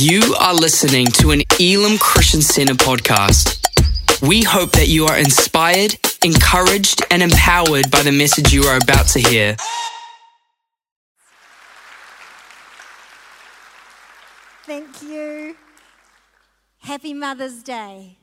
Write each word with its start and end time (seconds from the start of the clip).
You 0.00 0.36
are 0.38 0.54
listening 0.54 1.06
to 1.06 1.32
an 1.32 1.42
Elim 1.58 1.98
Christian 1.98 2.40
Center 2.40 2.74
podcast. 2.74 3.58
We 4.22 4.44
hope 4.44 4.70
that 4.72 4.86
you 4.86 5.06
are 5.06 5.18
inspired, 5.18 5.96
encouraged, 6.22 7.02
and 7.10 7.20
empowered 7.20 7.90
by 7.90 8.02
the 8.02 8.12
message 8.12 8.52
you 8.52 8.62
are 8.62 8.76
about 8.76 9.08
to 9.08 9.18
hear. 9.18 9.56
Thank 14.62 15.02
you. 15.02 15.56
Happy 16.78 17.12
Mother's 17.12 17.64
Day. 17.64 18.17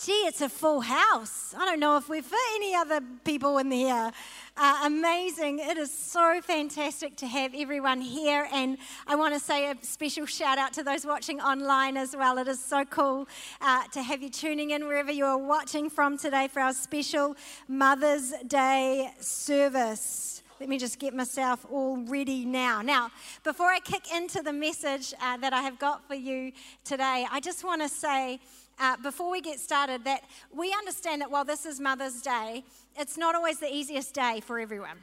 Gee, 0.00 0.12
it's 0.12 0.40
a 0.42 0.48
full 0.48 0.80
house. 0.80 1.52
I 1.58 1.64
don't 1.64 1.80
know 1.80 1.96
if 1.96 2.08
we've 2.08 2.24
fit 2.24 2.38
any 2.54 2.72
other 2.72 3.00
people 3.24 3.58
in 3.58 3.68
here. 3.72 4.12
Uh, 4.56 4.82
amazing. 4.84 5.58
It 5.58 5.76
is 5.76 5.92
so 5.92 6.40
fantastic 6.40 7.16
to 7.16 7.26
have 7.26 7.52
everyone 7.52 8.00
here. 8.00 8.48
And 8.52 8.78
I 9.08 9.16
want 9.16 9.34
to 9.34 9.40
say 9.40 9.68
a 9.68 9.74
special 9.82 10.24
shout 10.24 10.56
out 10.56 10.72
to 10.74 10.84
those 10.84 11.04
watching 11.04 11.40
online 11.40 11.96
as 11.96 12.14
well. 12.14 12.38
It 12.38 12.46
is 12.46 12.64
so 12.64 12.84
cool 12.84 13.26
uh, 13.60 13.88
to 13.88 14.00
have 14.00 14.22
you 14.22 14.30
tuning 14.30 14.70
in 14.70 14.86
wherever 14.86 15.10
you 15.10 15.24
are 15.24 15.36
watching 15.36 15.90
from 15.90 16.16
today 16.16 16.46
for 16.46 16.60
our 16.60 16.74
special 16.74 17.34
Mother's 17.66 18.32
Day 18.46 19.10
service. 19.18 20.44
Let 20.60 20.68
me 20.68 20.78
just 20.78 21.00
get 21.00 21.12
myself 21.12 21.66
all 21.68 21.96
ready 21.96 22.44
now. 22.44 22.82
Now, 22.82 23.10
before 23.42 23.66
I 23.66 23.80
kick 23.80 24.12
into 24.14 24.42
the 24.42 24.52
message 24.52 25.12
uh, 25.20 25.38
that 25.38 25.52
I 25.52 25.62
have 25.62 25.80
got 25.80 26.06
for 26.06 26.14
you 26.14 26.52
today, 26.84 27.26
I 27.30 27.40
just 27.40 27.64
want 27.64 27.82
to 27.82 27.88
say, 27.88 28.38
uh, 28.80 28.96
before 29.02 29.30
we 29.30 29.40
get 29.40 29.60
started 29.60 30.04
that 30.04 30.22
we 30.54 30.72
understand 30.72 31.20
that 31.20 31.30
while 31.30 31.44
this 31.44 31.66
is 31.66 31.80
Mother's 31.80 32.22
Day, 32.22 32.64
it's 32.96 33.16
not 33.16 33.34
always 33.34 33.58
the 33.58 33.72
easiest 33.72 34.14
day 34.14 34.40
for 34.40 34.58
everyone. 34.58 34.98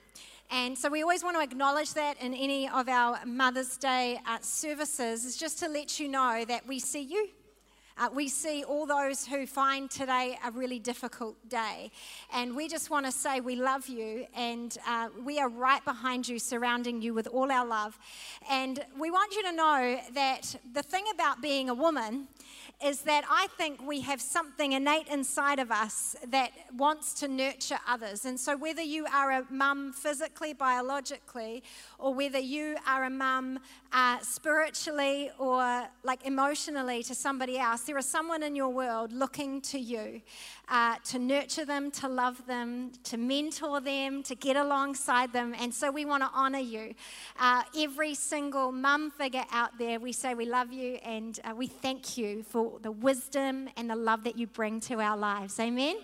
And 0.52 0.78
so 0.78 0.90
we 0.90 1.02
always 1.02 1.24
want 1.24 1.36
to 1.38 1.42
acknowledge 1.42 1.94
that 1.94 2.22
in 2.22 2.34
any 2.34 2.70
of 2.70 2.88
our 2.88 3.26
Mother's 3.26 3.78
Day 3.78 4.20
uh, 4.28 4.38
services, 4.42 5.26
is 5.26 5.38
just 5.38 5.60
to 5.60 5.68
let 5.68 6.00
you 6.00 6.08
know 6.08 6.46
that 6.48 6.68
we 6.68 6.80
see 6.80 7.02
you. 7.02 7.30
Uh, 7.98 8.10
we 8.14 8.27
see 8.27 8.62
all 8.66 8.86
those 8.86 9.26
who 9.26 9.48
find 9.48 9.90
today 9.90 10.38
a 10.46 10.52
really 10.52 10.80
difficult 10.80 11.38
day. 11.48 11.90
And 12.34 12.54
we 12.54 12.68
just 12.68 12.90
want 12.90 13.05
to 13.05 13.12
say 13.12 13.40
we 13.40 13.55
love 13.55 13.88
you 13.88 14.27
and 14.36 14.77
uh, 14.86 15.08
we 15.24 15.40
are 15.40 15.48
right 15.48 15.84
behind 15.86 16.27
you, 16.27 16.38
surrounding 16.38 17.02
you 17.02 17.14
with 17.14 17.26
all 17.27 17.49
our 17.49 17.66
love. 17.66 17.98
And 18.49 18.84
we 18.99 19.12
want 19.12 19.34
you 19.34 19.44
to 19.44 19.52
know 19.54 19.99
that 20.14 20.58
the 20.74 20.84
thing 20.84 21.05
about 21.14 21.42
being 21.42 21.70
a 21.70 21.74
woman 21.74 22.27
is 22.86 23.02
that 23.02 23.24
I 23.28 23.48
think 23.58 23.82
we 23.82 24.02
have 24.02 24.22
something 24.22 24.74
innate 24.74 25.08
inside 25.08 25.58
of 25.58 25.72
us 25.72 26.16
that 26.28 26.52
wants 26.78 27.16
to 27.16 27.27
nurture 27.27 27.80
others. 27.88 28.26
And 28.26 28.40
so, 28.40 28.55
whether 28.55 28.84
you 28.84 29.08
are 29.12 29.32
a 29.32 29.46
mum 29.50 29.92
physically, 29.92 30.54
biologically, 30.54 31.64
or 31.98 32.14
whether 32.14 32.38
you 32.38 32.76
are 32.86 33.05
a 33.05 33.10
mum 33.10 33.58
uh, 33.92 34.20
spiritually 34.20 35.32
or 35.40 35.88
like 36.04 36.27
emotionally 36.27 37.02
to 37.04 37.16
somebody 37.16 37.58
else, 37.58 37.82
there 37.82 37.98
is 37.98 38.05
someone 38.05 38.44
in 38.44 38.55
your 38.55 38.70
world 38.70 39.12
looking 39.12 39.62
to 39.62 39.80
you 39.80 40.22
uh, 40.70 40.98
to 41.05 41.18
nurture 41.18 41.66
them, 41.66 41.90
to 41.90 42.08
love 42.08 42.46
them, 42.46 42.92
to 43.04 43.18
mentor 43.18 43.82
them, 43.82 44.22
to 44.22 44.36
get 44.36 44.58
alongside 44.58 45.34
them. 45.34 45.55
And 45.60 45.74
so, 45.74 45.90
we 45.90 46.05
want 46.05 46.22
to 46.22 46.30
honor 46.36 46.60
you. 46.60 46.94
Uh, 47.40 47.64
every 47.76 48.14
single 48.14 48.72
mum 48.72 49.10
figure 49.10 49.46
out 49.52 49.76
there, 49.80 49.99
we 49.99 50.12
say 50.12 50.36
we 50.36 50.46
love 50.46 50.72
you 50.72 50.99
and 51.04 51.40
uh, 51.44 51.55
we 51.55 51.66
thank 51.66 52.16
you 52.16 52.44
for 52.44 52.74
the 52.81 52.91
wisdom 52.91 53.70
and 53.77 53.90
the 53.90 53.95
love 53.95 54.23
that 54.23 54.37
you 54.37 54.48
bring 54.48 54.79
to 54.81 54.99
our 54.99 55.18
lives. 55.18 55.59
Amen. 55.59 55.98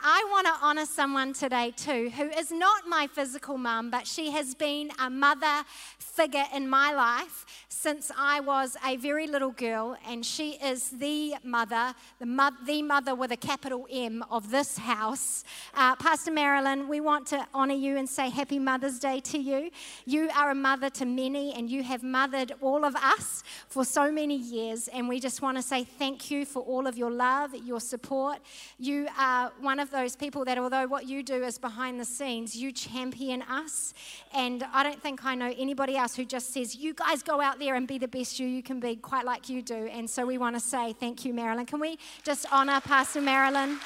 I 0.00 0.26
want 0.30 0.46
to 0.46 0.52
honor 0.62 0.86
someone 0.86 1.32
today 1.32 1.72
too 1.74 2.10
who 2.10 2.24
is 2.24 2.50
not 2.50 2.86
my 2.86 3.06
physical 3.06 3.56
mum, 3.56 3.90
but 3.90 4.06
she 4.06 4.30
has 4.30 4.54
been 4.54 4.90
a 4.98 5.08
mother 5.08 5.64
figure 5.98 6.44
in 6.54 6.68
my 6.68 6.92
life 6.92 7.46
since 7.68 8.10
I 8.16 8.40
was 8.40 8.76
a 8.84 8.96
very 8.96 9.26
little 9.26 9.50
girl, 9.50 9.96
and 10.08 10.24
she 10.24 10.52
is 10.52 10.90
the 10.90 11.34
mother, 11.44 11.94
the, 12.18 12.26
mo- 12.26 12.50
the 12.66 12.82
mother 12.82 13.14
with 13.14 13.32
a 13.32 13.36
capital 13.36 13.86
M 13.92 14.24
of 14.30 14.50
this 14.50 14.78
house. 14.78 15.44
Uh, 15.74 15.94
Pastor 15.96 16.30
Marilyn, 16.30 16.88
we 16.88 17.00
want 17.00 17.26
to 17.28 17.46
honor 17.52 17.74
you 17.74 17.96
and 17.96 18.08
say 18.08 18.30
Happy 18.30 18.58
Mother's 18.58 18.98
Day 18.98 19.20
to 19.20 19.38
you. 19.38 19.70
You 20.04 20.30
are 20.34 20.50
a 20.50 20.54
mother 20.54 20.88
to 20.90 21.04
many, 21.04 21.52
and 21.52 21.70
you 21.70 21.82
have 21.82 22.02
mothered 22.02 22.52
all 22.60 22.84
of 22.84 22.96
us 22.96 23.44
for 23.68 23.84
so 23.84 24.10
many 24.10 24.36
years, 24.36 24.88
and 24.88 25.08
we 25.08 25.20
just 25.20 25.42
want 25.42 25.56
to 25.58 25.62
say 25.62 25.84
thank 25.84 26.30
you 26.30 26.44
for 26.46 26.62
all 26.62 26.86
of 26.86 26.96
your 26.96 27.10
love, 27.10 27.54
your 27.54 27.80
support. 27.80 28.38
You 28.78 29.06
are 29.18 29.52
one 29.60 29.78
of 29.78 29.85
of 29.86 29.92
those 29.92 30.16
people 30.16 30.44
that, 30.44 30.58
although 30.58 30.86
what 30.86 31.06
you 31.06 31.22
do 31.22 31.44
is 31.44 31.58
behind 31.58 32.00
the 32.00 32.04
scenes, 32.04 32.56
you 32.56 32.72
champion 32.72 33.42
us. 33.42 33.94
And 34.34 34.64
I 34.72 34.82
don't 34.82 35.00
think 35.00 35.24
I 35.24 35.36
know 35.36 35.54
anybody 35.56 35.96
else 35.96 36.16
who 36.16 36.24
just 36.24 36.52
says, 36.52 36.74
You 36.74 36.92
guys 36.92 37.22
go 37.22 37.40
out 37.40 37.60
there 37.60 37.76
and 37.76 37.86
be 37.86 37.98
the 37.98 38.08
best 38.08 38.40
you 38.40 38.48
you 38.48 38.62
can 38.62 38.80
be, 38.80 38.96
quite 38.96 39.24
like 39.24 39.48
you 39.48 39.62
do. 39.62 39.86
And 39.86 40.10
so 40.10 40.26
we 40.26 40.38
want 40.38 40.56
to 40.56 40.60
say 40.60 40.92
thank 40.92 41.24
you, 41.24 41.32
Marilyn. 41.32 41.66
Can 41.66 41.78
we 41.78 41.98
just 42.24 42.46
honor 42.52 42.80
Pastor 42.80 43.20
Marilyn? 43.20 43.78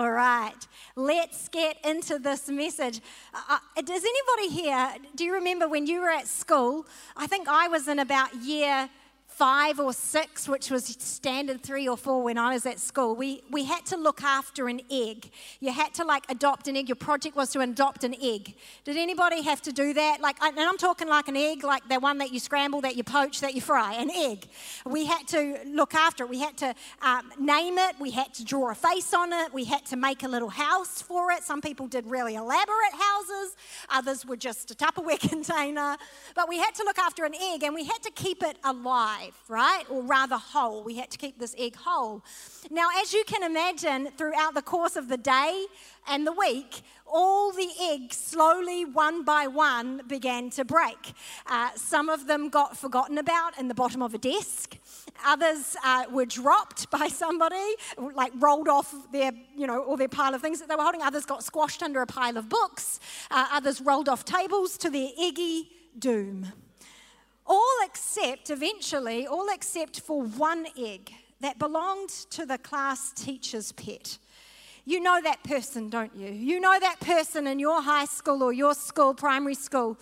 All 0.00 0.12
right, 0.12 0.56
let's 0.96 1.50
get 1.50 1.76
into 1.84 2.18
this 2.18 2.48
message. 2.48 3.02
Uh, 3.34 3.58
uh, 3.76 3.82
does 3.82 4.02
anybody 4.02 4.62
here, 4.62 4.94
do 5.14 5.24
you 5.24 5.34
remember 5.34 5.68
when 5.68 5.86
you 5.86 6.00
were 6.00 6.08
at 6.08 6.26
school? 6.26 6.86
I 7.18 7.26
think 7.26 7.48
I 7.48 7.68
was 7.68 7.86
in 7.86 7.98
about 7.98 8.34
year 8.36 8.88
five 9.40 9.80
or 9.80 9.90
six, 9.94 10.46
which 10.46 10.70
was 10.70 10.84
standard 10.84 11.62
three 11.62 11.88
or 11.88 11.96
four 11.96 12.22
when 12.22 12.36
I 12.36 12.52
was 12.52 12.66
at 12.66 12.78
school, 12.78 13.16
we, 13.16 13.42
we 13.50 13.64
had 13.64 13.86
to 13.86 13.96
look 13.96 14.22
after 14.22 14.68
an 14.68 14.82
egg. 14.90 15.30
You 15.60 15.72
had 15.72 15.94
to 15.94 16.04
like 16.04 16.26
adopt 16.28 16.68
an 16.68 16.76
egg. 16.76 16.90
Your 16.90 16.96
project 16.96 17.36
was 17.36 17.48
to 17.52 17.60
adopt 17.60 18.04
an 18.04 18.14
egg. 18.22 18.54
Did 18.84 18.98
anybody 18.98 19.40
have 19.40 19.62
to 19.62 19.72
do 19.72 19.94
that? 19.94 20.20
Like, 20.20 20.36
and 20.42 20.60
I'm 20.60 20.76
talking 20.76 21.08
like 21.08 21.28
an 21.28 21.38
egg, 21.38 21.64
like 21.64 21.88
the 21.88 21.98
one 21.98 22.18
that 22.18 22.32
you 22.34 22.38
scramble, 22.38 22.82
that 22.82 22.96
you 22.96 23.02
poach, 23.02 23.40
that 23.40 23.54
you 23.54 23.62
fry, 23.62 23.94
an 23.94 24.10
egg. 24.10 24.46
We 24.84 25.06
had 25.06 25.26
to 25.28 25.56
look 25.64 25.94
after 25.94 26.24
it. 26.24 26.28
We 26.28 26.40
had 26.40 26.58
to 26.58 26.74
um, 27.00 27.32
name 27.38 27.78
it. 27.78 27.96
We 27.98 28.10
had 28.10 28.34
to 28.34 28.44
draw 28.44 28.70
a 28.70 28.74
face 28.74 29.14
on 29.14 29.32
it. 29.32 29.54
We 29.54 29.64
had 29.64 29.86
to 29.86 29.96
make 29.96 30.22
a 30.22 30.28
little 30.28 30.50
house 30.50 31.00
for 31.00 31.32
it. 31.32 31.44
Some 31.44 31.62
people 31.62 31.86
did 31.86 32.04
really 32.04 32.34
elaborate 32.34 32.92
houses. 32.92 33.56
Others 33.88 34.26
were 34.26 34.36
just 34.36 34.70
a 34.70 34.74
Tupperware 34.74 35.18
container. 35.30 35.96
But 36.34 36.46
we 36.46 36.58
had 36.58 36.74
to 36.74 36.84
look 36.84 36.98
after 36.98 37.24
an 37.24 37.34
egg 37.34 37.62
and 37.62 37.74
we 37.74 37.86
had 37.86 38.02
to 38.02 38.10
keep 38.10 38.42
it 38.42 38.58
alive 38.64 39.29
alive, 39.30 39.42
right? 39.48 39.84
Or 39.90 40.02
rather 40.02 40.36
whole. 40.36 40.82
We 40.82 40.96
had 40.96 41.10
to 41.10 41.18
keep 41.18 41.38
this 41.38 41.54
egg 41.58 41.76
whole. 41.76 42.22
Now, 42.70 42.88
as 43.00 43.12
you 43.12 43.24
can 43.26 43.42
imagine, 43.42 44.10
throughout 44.16 44.54
the 44.54 44.62
course 44.62 44.96
of 44.96 45.08
the 45.08 45.16
day 45.16 45.66
and 46.08 46.26
the 46.26 46.32
week, 46.32 46.82
all 47.06 47.52
the 47.52 47.68
eggs 47.80 48.16
slowly, 48.16 48.84
one 48.84 49.24
by 49.24 49.46
one, 49.46 50.02
began 50.06 50.50
to 50.50 50.64
break. 50.64 51.12
Uh, 51.46 51.70
some 51.74 52.08
of 52.08 52.26
them 52.26 52.48
got 52.48 52.76
forgotten 52.76 53.18
about 53.18 53.58
in 53.58 53.68
the 53.68 53.74
bottom 53.74 54.02
of 54.02 54.14
a 54.14 54.18
desk. 54.18 54.76
Others 55.26 55.76
uh, 55.84 56.04
were 56.10 56.26
dropped 56.26 56.90
by 56.90 57.08
somebody, 57.08 57.74
like 58.14 58.32
rolled 58.36 58.68
off 58.68 58.94
their, 59.12 59.32
you 59.56 59.66
know, 59.66 59.82
all 59.82 59.96
their 59.96 60.08
pile 60.08 60.34
of 60.34 60.40
things 60.40 60.60
that 60.60 60.68
they 60.68 60.76
were 60.76 60.82
holding. 60.82 61.02
Others 61.02 61.26
got 61.26 61.42
squashed 61.42 61.82
under 61.82 62.00
a 62.00 62.06
pile 62.06 62.36
of 62.36 62.48
books. 62.48 63.00
Uh, 63.30 63.48
others 63.52 63.80
rolled 63.80 64.08
off 64.08 64.24
tables 64.24 64.78
to 64.78 64.88
their 64.88 65.08
eggy 65.18 65.68
doom 65.98 66.52
all 67.50 67.76
except, 67.84 68.48
eventually, 68.50 69.26
all 69.26 69.48
except 69.52 70.00
for 70.00 70.22
one 70.22 70.66
egg 70.78 71.12
that 71.40 71.58
belonged 71.58 72.10
to 72.30 72.46
the 72.46 72.58
class 72.58 73.12
teacher's 73.12 73.72
pet. 73.72 74.18
You 74.84 75.00
know 75.00 75.20
that 75.20 75.42
person, 75.42 75.90
don't 75.90 76.14
you? 76.14 76.30
You 76.30 76.60
know 76.60 76.78
that 76.78 77.00
person 77.00 77.48
in 77.48 77.58
your 77.58 77.82
high 77.82 78.04
school 78.04 78.44
or 78.44 78.52
your 78.52 78.74
school, 78.74 79.14
primary 79.14 79.56
school. 79.56 79.98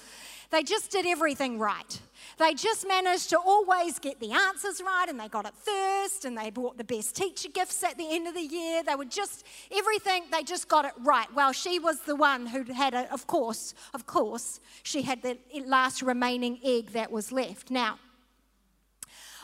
They 0.50 0.62
just 0.62 0.90
did 0.90 1.06
everything 1.06 1.58
right. 1.58 2.00
They 2.36 2.54
just 2.54 2.86
managed 2.86 3.30
to 3.30 3.38
always 3.38 3.98
get 3.98 4.20
the 4.20 4.32
answers 4.32 4.80
right 4.84 5.06
and 5.08 5.18
they 5.18 5.28
got 5.28 5.46
it 5.46 5.54
first 5.54 6.24
and 6.24 6.36
they 6.36 6.50
bought 6.50 6.76
the 6.76 6.84
best 6.84 7.16
teacher 7.16 7.48
gifts 7.48 7.82
at 7.82 7.96
the 7.96 8.06
end 8.10 8.28
of 8.28 8.34
the 8.34 8.42
year. 8.42 8.82
They 8.82 8.94
were 8.94 9.04
just 9.04 9.44
everything, 9.72 10.24
they 10.30 10.42
just 10.42 10.68
got 10.68 10.84
it 10.84 10.92
right. 10.98 11.32
Well, 11.34 11.52
she 11.52 11.78
was 11.78 12.00
the 12.00 12.16
one 12.16 12.46
who 12.46 12.62
had, 12.72 12.94
a, 12.94 13.12
of 13.12 13.26
course, 13.26 13.74
of 13.94 14.06
course, 14.06 14.60
she 14.82 15.02
had 15.02 15.22
the 15.22 15.38
last 15.64 16.02
remaining 16.02 16.58
egg 16.64 16.92
that 16.92 17.10
was 17.10 17.32
left. 17.32 17.70
Now, 17.70 17.98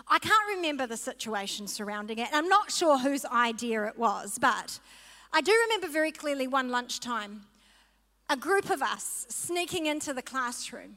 I 0.08 0.18
can't 0.18 0.56
remember 0.56 0.86
the 0.86 0.96
situation 0.96 1.66
surrounding 1.66 2.18
it. 2.18 2.28
I'm 2.32 2.48
not 2.48 2.70
sure 2.70 2.98
whose 2.98 3.24
idea 3.24 3.84
it 3.84 3.98
was, 3.98 4.38
but 4.38 4.78
I 5.32 5.40
do 5.40 5.52
remember 5.64 5.88
very 5.88 6.12
clearly 6.12 6.46
one 6.46 6.68
lunchtime 6.68 7.46
a 8.30 8.36
group 8.36 8.70
of 8.70 8.82
us 8.82 9.26
sneaking 9.28 9.86
into 9.86 10.12
the 10.12 10.22
classroom 10.22 10.96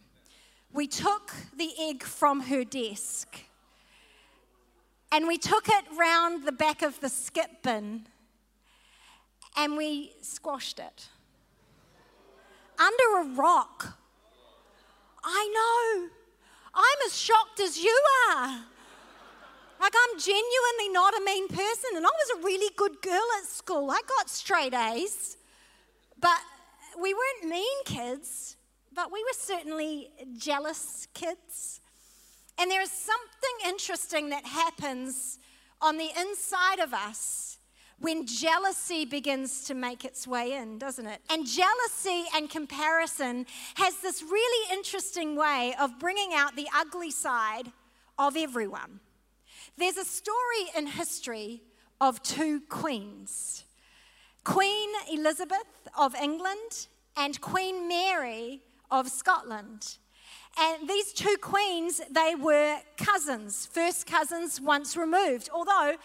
we 0.77 0.85
took 0.85 1.33
the 1.57 1.71
egg 1.79 2.03
from 2.03 2.39
her 2.39 2.63
desk 2.63 3.39
and 5.11 5.27
we 5.27 5.35
took 5.35 5.67
it 5.67 5.85
round 5.97 6.45
the 6.45 6.51
back 6.51 6.83
of 6.83 6.99
the 6.99 7.09
skip 7.09 7.63
bin 7.63 8.05
and 9.57 9.75
we 9.75 10.13
squashed 10.21 10.77
it 10.77 11.07
under 12.77 13.27
a 13.27 13.33
rock. 13.33 13.97
I 15.23 15.49
know. 15.57 16.09
I'm 16.75 17.07
as 17.07 17.19
shocked 17.19 17.59
as 17.59 17.79
you 17.79 17.99
are. 18.29 18.63
Like, 19.81 19.93
I'm 19.95 20.19
genuinely 20.19 20.89
not 20.91 21.15
a 21.17 21.21
mean 21.25 21.47
person, 21.47 21.95
and 21.95 22.05
I 22.05 22.09
was 22.09 22.39
a 22.39 22.45
really 22.45 22.71
good 22.75 23.01
girl 23.01 23.25
at 23.41 23.47
school. 23.47 23.89
I 23.89 24.01
got 24.07 24.29
straight 24.29 24.75
A's. 24.75 25.37
But 26.19 26.37
we 27.01 27.15
weren't 27.15 27.49
mean 27.49 27.83
kids, 27.85 28.56
but 28.97 29.11
we 29.13 29.23
were 29.23 29.37
certainly 29.37 30.09
jealous 30.39 31.07
kids. 31.13 31.81
And 32.57 32.69
there 32.71 32.81
is 32.81 32.91
something 32.91 33.69
interesting 33.69 34.29
that 34.29 34.43
happens 34.43 35.37
on 35.79 35.97
the 35.97 36.09
inside 36.19 36.79
of 36.79 36.95
us 36.95 37.59
when 37.99 38.25
jealousy 38.25 39.05
begins 39.05 39.65
to 39.65 39.75
make 39.75 40.03
its 40.03 40.27
way 40.27 40.53
in, 40.53 40.79
doesn't 40.79 41.05
it? 41.05 41.21
And 41.29 41.45
jealousy 41.45 42.25
and 42.35 42.49
comparison 42.49 43.45
has 43.75 43.97
this 43.97 44.23
really 44.23 44.73
interesting 44.73 45.35
way 45.35 45.75
of 45.79 45.99
bringing 45.99 46.33
out 46.33 46.55
the 46.55 46.67
ugly 46.75 47.11
side 47.11 47.71
of 48.17 48.35
everyone. 48.35 48.99
There's 49.77 49.97
a 49.97 50.05
story 50.05 50.71
in 50.75 50.87
history 50.87 51.61
of 52.01 52.23
two 52.23 52.61
queens 52.67 53.63
Queen 54.43 54.89
Elizabeth 55.11 55.87
of 55.95 56.15
England 56.15 56.87
and 57.15 57.39
Queen 57.41 57.87
Mary 57.87 58.63
of 58.91 59.09
Scotland. 59.09 59.97
And 60.59 60.89
these 60.89 61.13
two 61.13 61.35
queens, 61.41 62.01
they 62.09 62.33
were 62.35 62.79
cousins, 62.97 63.67
first 63.67 64.07
cousins 64.07 64.59
once 64.59 64.97
removed. 64.97 65.49
Although 65.53 65.95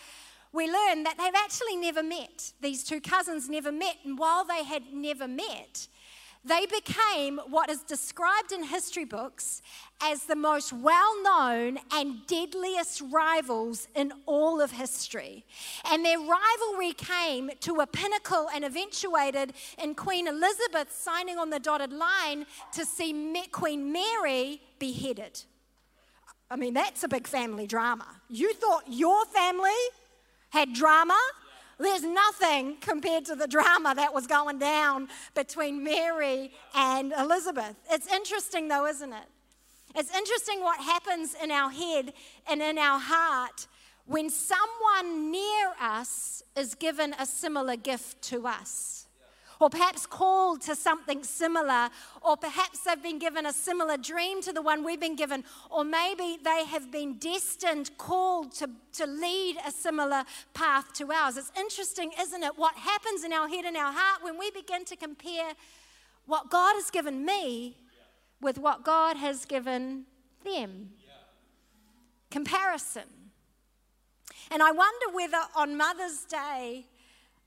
we 0.52 0.67
learn 0.67 1.02
that 1.05 1.17
they've 1.17 1.34
actually 1.34 1.76
never 1.76 2.02
met. 2.02 2.52
These 2.61 2.84
two 2.84 3.00
cousins 3.00 3.49
never 3.49 3.73
met. 3.73 3.96
And 4.05 4.19
while 4.19 4.44
they 4.44 4.64
had 4.64 4.93
never 4.93 5.26
met, 5.26 5.88
they 6.44 6.67
became 6.67 7.39
what 7.49 7.71
is 7.71 7.83
described 7.83 8.50
in 8.53 8.65
history 8.65 9.05
books 9.05 9.62
as 10.03 10.25
the 10.25 10.35
most 10.35 10.73
well 10.73 11.23
known 11.23 11.79
and 11.93 12.27
deadliest 12.27 13.03
rivals 13.12 13.87
in 13.94 14.12
all 14.27 14.61
of 14.61 14.73
history. 14.73 15.44
And 15.91 16.05
their 16.05 16.19
rivalry 16.19 16.94
came 16.94 17.50
to 17.61 17.77
a 17.77 17.87
pinnacle 17.87 18.49
and 18.53 18.65
eventuated 18.65 19.53
in 19.81 19.94
Queen 19.94 20.27
Elizabeth 20.27 20.93
signing 20.93 21.39
on 21.39 21.50
the 21.50 21.61
dotted 21.61 21.93
line 21.93 22.47
to 22.73 22.85
see 22.85 23.12
Queen 23.53 23.93
Mary 23.93 24.61
beheaded. 24.81 25.45
I 26.50 26.56
mean, 26.56 26.75
that's 26.75 27.05
a 27.05 27.09
big 27.09 27.29
family 27.29 27.67
drama. 27.67 28.06
You 28.29 28.53
thought 28.55 28.85
your 28.88 29.25
family 29.27 29.71
had 30.50 30.73
drama? 30.75 31.19
There's 31.79 32.05
nothing 32.05 32.77
compared 32.81 33.25
to 33.27 33.35
the 33.35 33.47
drama 33.47 33.95
that 33.97 34.15
was 34.15 34.27
going 34.27 34.59
down 34.59 35.09
between 35.35 35.83
Mary 35.83 36.53
and 36.75 37.13
Elizabeth. 37.13 37.77
It's 37.91 38.07
interesting, 38.13 38.69
though, 38.69 38.87
isn't 38.87 39.13
it? 39.13 39.25
It's 39.95 40.15
interesting 40.17 40.63
what 40.63 40.81
happens 40.81 41.35
in 41.43 41.51
our 41.51 41.71
head 41.71 42.13
and 42.49 42.63
in 42.63 42.79
our 42.79 42.99
heart 42.99 43.67
when 44.07 44.31
someone 44.31 45.31
near 45.31 45.73
us 45.81 46.43
is 46.57 46.75
given 46.75 47.15
a 47.19 47.27
similar 47.27 47.77
gift 47.77 48.23
to 48.23 48.47
us 48.47 49.07
or 49.62 49.70
perhaps 49.70 50.06
called 50.06 50.61
to 50.61 50.75
something 50.75 51.23
similar, 51.23 51.88
or 52.20 52.37
perhaps 52.37 52.81
they've 52.81 53.03
been 53.03 53.20
given 53.20 53.47
a 53.47 53.53
similar 53.53 53.97
dream 53.97 54.43
to 54.43 54.53
the 54.53 54.61
one 54.61 54.85
we've 54.85 54.99
been 54.99 55.14
given, 55.14 55.44
or 55.70 55.85
maybe 55.85 56.37
they 56.43 56.64
have 56.64 56.91
been 56.91 57.14
destined, 57.19 57.97
called 57.97 58.53
to, 58.53 58.69
to 58.93 59.06
lead 59.06 59.56
a 59.64 59.70
similar 59.70 60.25
path 60.53 60.93
to 60.94 61.12
ours. 61.12 61.37
It's 61.37 61.53
interesting, 61.56 62.11
isn't 62.20 62.43
it, 62.43 62.59
what 62.59 62.75
happens 62.75 63.23
in 63.23 63.32
our 63.32 63.47
head 63.49 63.64
and 63.64 63.76
our 63.76 63.93
heart 63.93 64.25
when 64.25 64.37
we 64.37 64.50
begin 64.50 64.85
to 64.87 64.97
compare 64.97 65.53
what 66.26 66.50
God 66.50 66.75
has 66.75 66.91
given 66.91 67.25
me 67.25 67.76
with 68.41 68.59
what 68.59 68.82
God 68.82 69.17
has 69.17 69.44
given 69.44 70.06
them. 70.44 70.91
Comparison. 72.32 73.05
And 74.50 74.61
I 74.61 74.73
wonder 74.73 75.06
whether 75.12 75.38
on 75.55 75.76
Mother's 75.76 76.25
Day, 76.25 76.87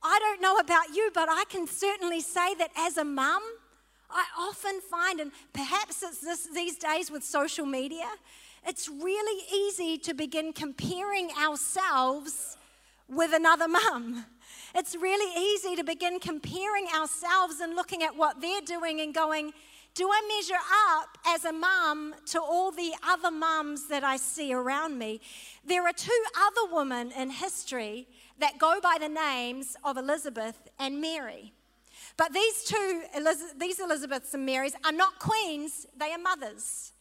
I 0.08 0.20
don't 0.20 0.40
know 0.40 0.58
about 0.58 0.96
you, 0.96 1.10
but 1.16 1.30
I 1.30 1.46
can 1.50 1.66
certainly 1.66 2.22
say 2.22 2.54
that 2.56 2.70
as 2.78 2.98
a 2.98 3.04
mum, 3.04 3.42
I 4.12 4.24
often 4.38 4.80
find, 4.80 5.20
and 5.20 5.32
perhaps 5.52 6.04
it's 6.04 6.22
this, 6.22 6.48
these 6.54 6.78
days 6.78 7.10
with 7.10 7.24
social 7.24 7.66
media, 7.66 8.06
it's 8.68 8.88
really 8.88 9.44
easy 9.52 9.98
to 9.98 10.14
begin 10.14 10.54
comparing 10.54 11.32
ourselves 11.32 12.56
with 13.10 13.34
another 13.34 13.68
mum. 13.68 14.26
It's 14.76 14.96
really 14.96 15.54
easy 15.54 15.76
to 15.76 15.84
begin 15.84 16.20
comparing 16.20 16.88
ourselves 16.96 17.60
and 17.60 17.76
looking 17.76 18.04
at 18.04 18.16
what 18.16 18.42
they're 18.42 18.62
doing 18.62 19.02
and 19.02 19.12
going, 19.12 19.54
do 19.96 20.08
I 20.12 20.22
measure 20.38 20.62
up 20.92 21.18
as 21.26 21.46
a 21.46 21.54
mum 21.54 22.14
to 22.28 22.42
all 22.42 22.70
the 22.70 22.92
other 23.08 23.32
mums 23.32 23.88
that 23.88 24.04
I 24.04 24.18
see 24.18 24.54
around 24.54 25.00
me? 25.00 25.22
There 25.66 25.84
are 25.84 25.94
two 25.94 26.24
other 26.38 26.76
women 26.76 27.12
in 27.12 27.32
history 27.32 28.08
that 28.40 28.58
go 28.60 28.80
by 28.82 28.98
the 29.00 29.10
names 29.10 29.76
of 29.84 29.98
Elizabeth 29.98 30.70
and 30.80 31.00
Mary. 31.02 31.54
But 32.18 32.34
these 32.34 32.64
two, 32.64 33.04
these 33.58 33.80
Elizabeths 33.80 34.34
and 34.34 34.46
Marys, 34.46 34.76
are 34.86 34.92
not 34.92 35.20
queens, 35.20 35.88
they 35.98 36.12
are 36.12 36.18
mothers. 36.18 36.94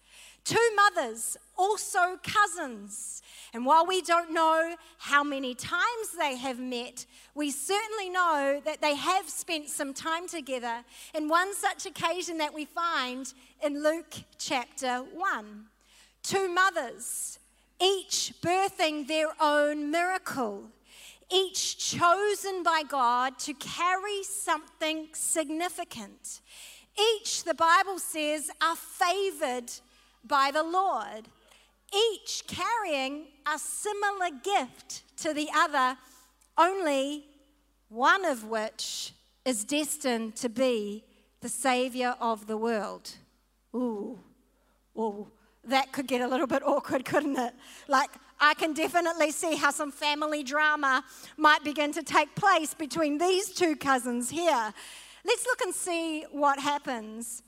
Two 0.45 0.71
mothers, 0.77 1.39
also 1.57 2.19
cousins. 2.23 3.23
And 3.55 3.65
while 3.65 3.87
we 3.87 4.03
don't 4.03 4.33
know 4.33 4.77
how 4.99 5.25
many 5.25 5.55
times 5.55 6.11
they 6.19 6.37
have 6.37 6.59
met, 6.59 7.07
we 7.35 7.51
certainly 7.51 8.11
know 8.11 8.61
that 8.65 8.83
they 8.83 8.95
have 8.95 9.29
spent 9.31 9.71
some 9.71 9.95
time 9.95 10.29
together. 10.29 10.85
In 11.15 11.29
one 11.29 11.55
such 11.55 11.87
occasion 11.87 12.39
that 12.39 12.53
we 12.53 12.67
find 12.67 13.33
in 13.63 13.83
Luke 13.83 14.15
chapter 14.37 14.99
1. 14.99 15.65
Two 16.23 16.49
mothers, 16.53 17.39
each 17.81 18.35
birthing 18.43 19.07
their 19.07 19.29
own 19.41 19.91
miracle 19.91 20.65
each 21.33 21.79
chosen 21.79 22.63
by 22.63 22.83
God 22.89 23.39
to 23.41 23.55
carry 23.55 24.23
something 24.23 25.09
significant. 25.13 26.41
Each, 27.17 27.45
the 27.45 27.55
Bible 27.55 27.99
says, 27.99 28.51
are 28.63 28.77
favored 28.77 29.71
by 30.25 30.51
the 30.53 30.63
Lord, 30.63 31.29
each 31.95 32.45
carrying 32.47 33.27
a 33.53 33.59
similar 33.59 34.31
gift 34.43 35.03
to 35.19 35.35
the 35.35 35.49
other, 35.55 35.97
only 36.57 37.25
one 37.89 38.25
of 38.25 38.45
which 38.45 39.13
is 39.45 39.65
destined 39.65 40.37
to 40.37 40.49
be 40.49 41.05
the 41.41 41.49
Savior 41.49 42.15
of 42.21 42.47
the 42.47 42.57
world. 42.57 43.11
Ooh, 43.75 44.19
ooh, 44.97 45.29
that 45.65 45.93
could 45.93 46.07
get 46.07 46.21
a 46.21 46.29
little 46.29 46.47
bit 46.47 46.63
awkward, 46.63 47.05
couldn't 47.05 47.39
it? 47.39 47.55
Like, 47.89 48.11
I 48.41 48.55
can 48.55 48.75
definitely 48.75 49.31
see 49.31 49.57
how 49.57 49.71
some 49.71 49.91
family 49.91 50.43
drama 50.43 51.05
might 51.37 51.65
begin 51.65 51.93
to 51.93 52.03
take 52.03 52.35
place 52.35 52.75
between 52.75 53.19
these 53.19 53.51
two 53.51 53.77
cousins 53.77 54.31
here. 54.31 54.73
Let's 55.25 55.47
look 55.47 55.63
and 55.63 55.75
see 55.75 56.25
what 56.31 56.59
happens. 56.59 57.43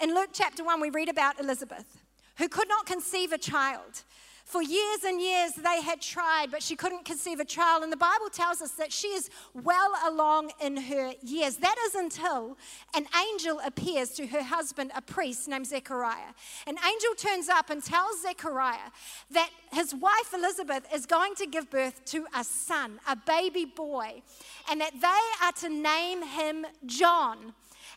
In 0.00 0.14
Luke 0.14 0.30
chapter 0.32 0.62
1, 0.62 0.80
we 0.80 0.90
read 0.90 1.08
about 1.08 1.40
Elizabeth, 1.40 2.02
who 2.36 2.48
could 2.48 2.68
not 2.68 2.86
conceive 2.86 3.32
a 3.32 3.38
child. 3.38 4.02
For 4.48 4.62
years 4.62 5.04
and 5.04 5.20
years 5.20 5.52
they 5.52 5.82
had 5.82 6.00
tried, 6.00 6.46
but 6.50 6.62
she 6.62 6.74
couldn't 6.74 7.04
conceive 7.04 7.38
a 7.38 7.44
child. 7.44 7.82
And 7.82 7.92
the 7.92 7.98
Bible 7.98 8.30
tells 8.32 8.62
us 8.62 8.70
that 8.72 8.90
she 8.90 9.08
is 9.08 9.28
well 9.52 9.92
along 10.06 10.52
in 10.58 10.78
her 10.78 11.12
years. 11.22 11.56
That 11.56 11.76
is 11.84 11.94
until 11.94 12.56
an 12.96 13.06
angel 13.30 13.60
appears 13.62 14.08
to 14.12 14.26
her 14.28 14.42
husband, 14.42 14.90
a 14.94 15.02
priest 15.02 15.48
named 15.48 15.66
Zechariah. 15.66 16.32
An 16.66 16.76
angel 16.78 17.14
turns 17.14 17.50
up 17.50 17.68
and 17.68 17.84
tells 17.84 18.22
Zechariah 18.22 18.90
that 19.32 19.50
his 19.70 19.94
wife 19.94 20.32
Elizabeth 20.32 20.86
is 20.94 21.04
going 21.04 21.34
to 21.34 21.46
give 21.46 21.68
birth 21.68 22.02
to 22.06 22.24
a 22.34 22.42
son, 22.42 23.00
a 23.06 23.16
baby 23.16 23.66
boy, 23.66 24.22
and 24.70 24.80
that 24.80 24.98
they 24.98 25.46
are 25.46 25.52
to 25.60 25.68
name 25.68 26.22
him 26.22 26.64
John. 26.86 27.52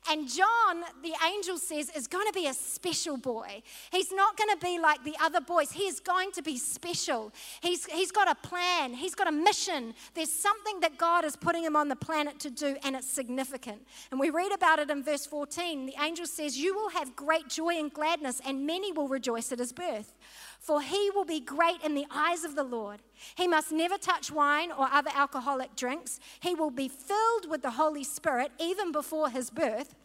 And 0.09 0.27
John, 0.27 0.83
the 1.03 1.13
angel 1.25 1.57
says, 1.57 1.91
is 1.95 2.07
going 2.07 2.25
to 2.25 2.33
be 2.33 2.47
a 2.47 2.53
special 2.53 3.17
boy. 3.17 3.61
He's 3.91 4.11
not 4.11 4.35
going 4.35 4.49
to 4.49 4.57
be 4.57 4.79
like 4.79 5.03
the 5.03 5.15
other 5.21 5.41
boys. 5.41 5.71
He 5.71 5.83
is 5.83 5.99
going 5.99 6.31
to 6.31 6.41
be 6.41 6.57
special. 6.57 7.31
He's, 7.61 7.85
he's 7.85 8.11
got 8.11 8.29
a 8.29 8.35
plan, 8.35 8.93
he's 8.93 9.13
got 9.13 9.27
a 9.27 9.31
mission. 9.31 9.93
There's 10.15 10.31
something 10.31 10.79
that 10.79 10.97
God 10.97 11.23
is 11.23 11.35
putting 11.35 11.63
him 11.63 11.75
on 11.75 11.87
the 11.87 11.95
planet 11.95 12.39
to 12.39 12.49
do, 12.49 12.75
and 12.83 12.95
it's 12.95 13.09
significant. 13.09 13.85
And 14.09 14.19
we 14.19 14.31
read 14.31 14.51
about 14.51 14.79
it 14.79 14.89
in 14.89 15.03
verse 15.03 15.25
14. 15.25 15.85
The 15.85 15.95
angel 16.01 16.25
says, 16.25 16.57
You 16.57 16.73
will 16.73 16.89
have 16.89 17.15
great 17.15 17.47
joy 17.47 17.77
and 17.77 17.93
gladness, 17.93 18.41
and 18.45 18.65
many 18.65 18.91
will 18.91 19.07
rejoice 19.07 19.51
at 19.51 19.59
his 19.59 19.71
birth. 19.71 20.13
For 20.61 20.79
he 20.79 21.09
will 21.09 21.25
be 21.25 21.39
great 21.39 21.83
in 21.83 21.95
the 21.95 22.05
eyes 22.11 22.43
of 22.43 22.55
the 22.55 22.63
Lord. 22.63 23.01
He 23.35 23.47
must 23.47 23.71
never 23.71 23.97
touch 23.97 24.31
wine 24.31 24.71
or 24.71 24.87
other 24.91 25.09
alcoholic 25.15 25.75
drinks. 25.75 26.19
He 26.39 26.53
will 26.53 26.69
be 26.69 26.87
filled 26.87 27.49
with 27.49 27.63
the 27.63 27.71
Holy 27.71 28.03
Spirit 28.03 28.51
even 28.59 28.91
before 28.91 29.31
his 29.31 29.49
birth. 29.49 29.95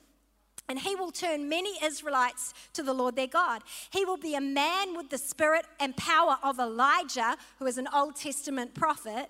And 0.67 0.79
he 0.79 0.97
will 0.97 1.13
turn 1.13 1.51
many 1.51 1.75
Israelites 1.85 2.55
to 2.73 2.83
the 2.83 2.95
Lord 2.95 3.17
their 3.17 3.27
God. 3.27 3.63
He 3.91 4.07
will 4.07 4.17
be 4.17 4.35
a 4.35 4.41
man 4.41 4.97
with 4.97 5.11
the 5.11 5.19
spirit 5.19 5.67
and 5.79 5.95
power 5.95 6.39
of 6.43 6.59
Elijah, 6.59 7.37
who 7.59 7.67
is 7.67 7.77
an 7.77 7.87
Old 7.95 8.17
Testament 8.17 8.75
prophet. 8.75 9.29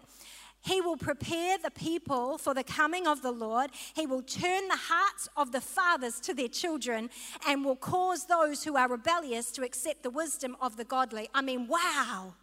He 0.62 0.80
will 0.80 0.96
prepare 0.96 1.58
the 1.58 1.70
people 1.70 2.38
for 2.38 2.52
the 2.52 2.64
coming 2.64 3.06
of 3.06 3.22
the 3.22 3.30
Lord. 3.30 3.70
He 3.94 4.06
will 4.06 4.22
turn 4.22 4.66
the 4.68 4.76
hearts 4.76 5.28
of 5.36 5.52
the 5.52 5.60
fathers 5.60 6.18
to 6.20 6.34
their 6.34 6.48
children 6.48 7.08
and 7.46 7.64
will 7.64 7.76
cause 7.76 8.26
those 8.26 8.64
who 8.64 8.76
are 8.76 8.88
rebellious 8.88 9.52
to 9.52 9.64
accept 9.64 10.02
the 10.02 10.10
wisdom 10.10 10.56
of 10.60 10.76
the 10.76 10.84
godly. 10.84 11.28
I 11.32 11.42
mean, 11.42 11.68
wow. 11.68 12.34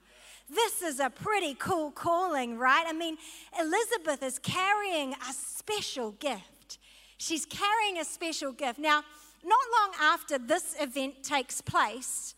This 0.50 0.82
is 0.82 1.00
a 1.00 1.10
pretty 1.10 1.56
cool 1.56 1.92
calling, 1.92 2.58
right? 2.58 2.86
I 2.88 2.94
mean, 2.94 3.18
Elizabeth 3.60 4.24
is 4.24 4.40
carrying 4.40 5.14
a 5.14 5.34
special 5.34 6.12
gift. 6.12 6.78
She's 7.18 7.46
carrying 7.46 8.00
a 8.00 8.06
special 8.06 8.52
gift. 8.52 8.80
Now, 8.80 9.04
not 9.44 9.60
long 9.82 9.94
after 10.02 10.38
this 10.38 10.76
event 10.80 11.24
takes 11.24 11.62
place, 11.62 12.36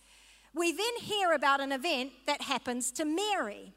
we 0.54 0.72
then 0.72 0.98
hear 1.02 1.34
about 1.34 1.60
an 1.60 1.72
event 1.72 2.12
that 2.28 2.42
happens 2.42 2.92
to 2.94 3.06
Mary. 3.06 3.74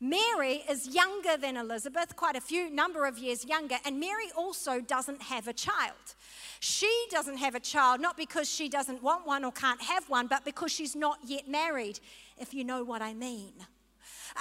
Mary 0.00 0.62
is 0.68 0.94
younger 0.94 1.36
than 1.36 1.56
Elizabeth, 1.56 2.16
quite 2.16 2.36
a 2.36 2.40
few 2.40 2.68
number 2.68 3.06
of 3.06 3.18
years 3.18 3.44
younger, 3.44 3.76
and 3.84 4.00
Mary 4.00 4.26
also 4.36 4.80
doesn't 4.80 5.22
have 5.22 5.48
a 5.48 5.52
child. 5.52 6.14
She 6.60 7.06
doesn't 7.10 7.36
have 7.38 7.54
a 7.54 7.60
child 7.60 8.00
not 8.00 8.16
because 8.16 8.50
she 8.50 8.68
doesn't 8.68 9.02
want 9.02 9.26
one 9.26 9.44
or 9.44 9.52
can't 9.52 9.82
have 9.82 10.08
one, 10.08 10.26
but 10.26 10.44
because 10.44 10.72
she's 10.72 10.96
not 10.96 11.18
yet 11.24 11.48
married, 11.48 12.00
if 12.38 12.52
you 12.52 12.64
know 12.64 12.82
what 12.82 13.02
I 13.02 13.14
mean. 13.14 13.52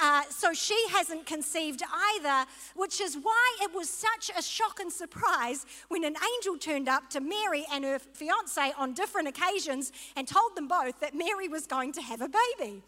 Uh, 0.02 0.24
so 0.30 0.54
she 0.54 0.78
hasn't 0.90 1.26
conceived 1.26 1.84
either, 1.94 2.50
which 2.76 3.00
is 3.00 3.16
why 3.22 3.58
it 3.62 3.74
was 3.74 3.90
such 3.90 4.32
a 4.38 4.42
shock 4.42 4.80
and 4.80 4.92
surprise 4.92 5.66
when 5.90 6.04
an 6.04 6.16
angel 6.36 6.58
turned 6.58 6.90
up 6.90 7.10
to 7.12 7.20
Mary 7.20 7.66
and 7.72 7.84
her 7.84 8.00
fiance 8.00 8.74
on 8.78 8.94
different 8.94 9.28
occasions 9.28 9.92
and 10.16 10.28
told 10.28 10.56
them 10.56 10.68
both 10.68 11.00
that 11.00 11.14
Mary 11.14 11.48
was 11.48 11.68
going 11.68 11.92
to 11.94 12.02
have 12.02 12.22
a 12.22 12.30
baby. 12.58 12.82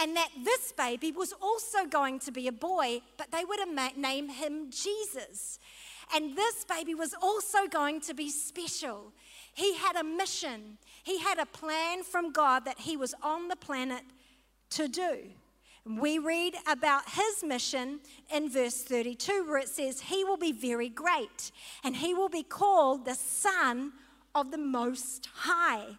And 0.00 0.16
that 0.16 0.30
this 0.42 0.72
baby 0.72 1.12
was 1.12 1.32
also 1.40 1.84
going 1.86 2.18
to 2.20 2.32
be 2.32 2.48
a 2.48 2.52
boy, 2.52 3.02
but 3.18 3.30
they 3.30 3.44
would 3.44 3.60
name 3.96 4.28
him 4.28 4.70
Jesus. 4.70 5.58
And 6.14 6.36
this 6.36 6.64
baby 6.64 6.94
was 6.94 7.14
also 7.20 7.66
going 7.70 8.00
to 8.02 8.14
be 8.14 8.30
special. 8.30 9.12
He 9.54 9.76
had 9.76 9.96
a 9.96 10.04
mission, 10.04 10.78
he 11.02 11.18
had 11.18 11.38
a 11.38 11.46
plan 11.46 12.02
from 12.02 12.32
God 12.32 12.64
that 12.64 12.80
he 12.80 12.96
was 12.96 13.14
on 13.22 13.48
the 13.48 13.56
planet 13.56 14.02
to 14.70 14.88
do. 14.88 15.18
We 15.84 16.18
read 16.18 16.54
about 16.68 17.02
his 17.10 17.42
mission 17.42 18.00
in 18.32 18.48
verse 18.48 18.82
32, 18.82 19.44
where 19.46 19.58
it 19.58 19.68
says, 19.68 20.00
He 20.00 20.22
will 20.22 20.36
be 20.36 20.52
very 20.52 20.88
great, 20.88 21.50
and 21.82 21.96
he 21.96 22.14
will 22.14 22.28
be 22.28 22.44
called 22.44 23.04
the 23.04 23.14
Son 23.14 23.92
of 24.34 24.52
the 24.52 24.58
Most 24.58 25.28
High. 25.34 25.98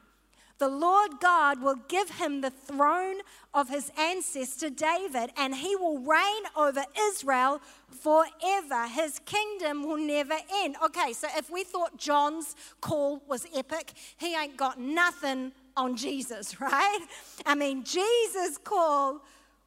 The 0.60 0.70
Lord 0.70 1.20
God 1.20 1.62
will 1.62 1.78
give 1.88 2.12
him 2.12 2.42
the 2.42 2.52
throne 2.52 3.18
of 3.54 3.70
his 3.70 3.92
ancestor 3.98 4.70
David, 4.70 5.32
and 5.36 5.56
he 5.56 5.76
will 5.76 5.98
reign 5.98 6.44
over 6.56 6.86
Israel 7.10 7.60
forever. 7.90 8.88
His 8.88 9.20
kingdom 9.26 9.84
will 9.84 9.98
never 9.98 10.38
end. 10.54 10.76
Okay, 10.84 11.14
so 11.14 11.28
if 11.36 11.50
we 11.50 11.64
thought 11.64 11.98
John's 11.98 12.56
call 12.82 13.22
was 13.28 13.48
epic, 13.56 13.94
he 14.18 14.36
ain't 14.36 14.56
got 14.56 14.80
nothing 14.80 15.52
on 15.76 15.98
Jesus, 15.98 16.62
right? 16.62 17.06
I 17.46 17.56
mean, 17.56 17.84
Jesus' 17.84 18.58
call 18.58 19.22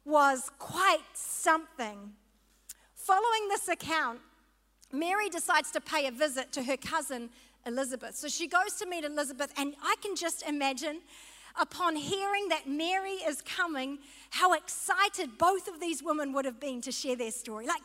was 0.05 0.49
quite 0.57 1.03
something. 1.13 2.13
Following 2.95 3.49
this 3.49 3.67
account, 3.67 4.19
Mary 4.91 5.29
decides 5.29 5.69
to 5.71 5.81
pay 5.81 6.07
a 6.07 6.11
visit 6.11 6.51
to 6.53 6.63
her 6.63 6.77
cousin 6.77 7.29
Elizabeth. 7.67 8.15
So 8.15 8.27
she 8.27 8.47
goes 8.47 8.73
to 8.79 8.87
meet 8.87 9.03
Elizabeth, 9.03 9.51
and 9.57 9.75
I 9.83 9.95
can 10.01 10.15
just 10.15 10.47
imagine 10.47 11.01
upon 11.59 11.95
hearing 11.95 12.49
that 12.49 12.67
Mary 12.67 13.17
is 13.27 13.41
coming, 13.41 13.99
how 14.29 14.53
excited 14.53 15.37
both 15.37 15.67
of 15.67 15.79
these 15.79 16.03
women 16.03 16.33
would 16.33 16.45
have 16.45 16.59
been 16.59 16.81
to 16.81 16.91
share 16.91 17.15
their 17.15 17.31
story. 17.31 17.67
Like, 17.67 17.83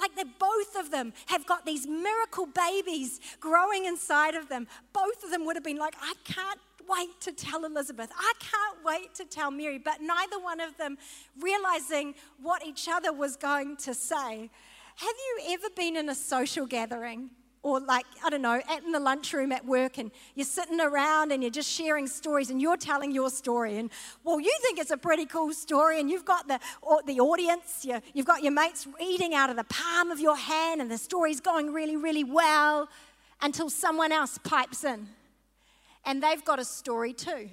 like 0.00 0.14
they 0.16 0.24
both 0.24 0.76
of 0.78 0.90
them 0.90 1.12
have 1.26 1.46
got 1.46 1.66
these 1.66 1.86
miracle 1.86 2.46
babies 2.46 3.20
growing 3.40 3.84
inside 3.84 4.34
of 4.34 4.48
them. 4.48 4.66
Both 4.92 5.24
of 5.24 5.30
them 5.30 5.44
would 5.44 5.56
have 5.56 5.64
been 5.64 5.78
like, 5.78 5.94
I 6.00 6.14
can't 6.24 6.60
wait 6.88 7.20
to 7.20 7.32
tell 7.32 7.64
Elizabeth. 7.64 8.10
I 8.16 8.32
can't 8.38 8.84
wait 8.84 9.14
to 9.16 9.24
tell 9.24 9.50
Mary. 9.50 9.78
But 9.78 10.00
neither 10.00 10.38
one 10.38 10.60
of 10.60 10.76
them 10.78 10.98
realizing 11.40 12.14
what 12.40 12.66
each 12.66 12.88
other 12.88 13.12
was 13.12 13.36
going 13.36 13.76
to 13.78 13.94
say. 13.94 14.50
Have 14.96 15.14
you 15.18 15.54
ever 15.54 15.68
been 15.74 15.96
in 15.96 16.08
a 16.08 16.14
social 16.14 16.66
gathering? 16.66 17.30
Or, 17.62 17.78
like, 17.78 18.06
I 18.24 18.30
don't 18.30 18.42
know, 18.42 18.60
at 18.68 18.82
in 18.82 18.90
the 18.90 18.98
lunchroom 18.98 19.52
at 19.52 19.64
work, 19.64 19.98
and 19.98 20.10
you're 20.34 20.44
sitting 20.44 20.80
around 20.80 21.30
and 21.30 21.42
you're 21.42 21.50
just 21.50 21.70
sharing 21.70 22.08
stories 22.08 22.50
and 22.50 22.60
you're 22.60 22.76
telling 22.76 23.12
your 23.12 23.30
story. 23.30 23.78
And, 23.78 23.88
well, 24.24 24.40
you 24.40 24.52
think 24.62 24.80
it's 24.80 24.90
a 24.90 24.96
pretty 24.96 25.26
cool 25.26 25.52
story, 25.52 26.00
and 26.00 26.10
you've 26.10 26.24
got 26.24 26.48
the, 26.48 26.58
the 27.06 27.20
audience, 27.20 27.84
you, 27.84 28.00
you've 28.14 28.26
got 28.26 28.42
your 28.42 28.52
mates 28.52 28.88
eating 29.00 29.32
out 29.34 29.48
of 29.48 29.56
the 29.56 29.64
palm 29.64 30.10
of 30.10 30.18
your 30.18 30.36
hand, 30.36 30.80
and 30.80 30.90
the 30.90 30.98
story's 30.98 31.40
going 31.40 31.72
really, 31.72 31.96
really 31.96 32.24
well 32.24 32.88
until 33.40 33.70
someone 33.70 34.10
else 34.10 34.38
pipes 34.38 34.82
in 34.84 35.08
and 36.04 36.22
they've 36.22 36.44
got 36.44 36.58
a 36.58 36.64
story 36.64 37.12
too. 37.12 37.48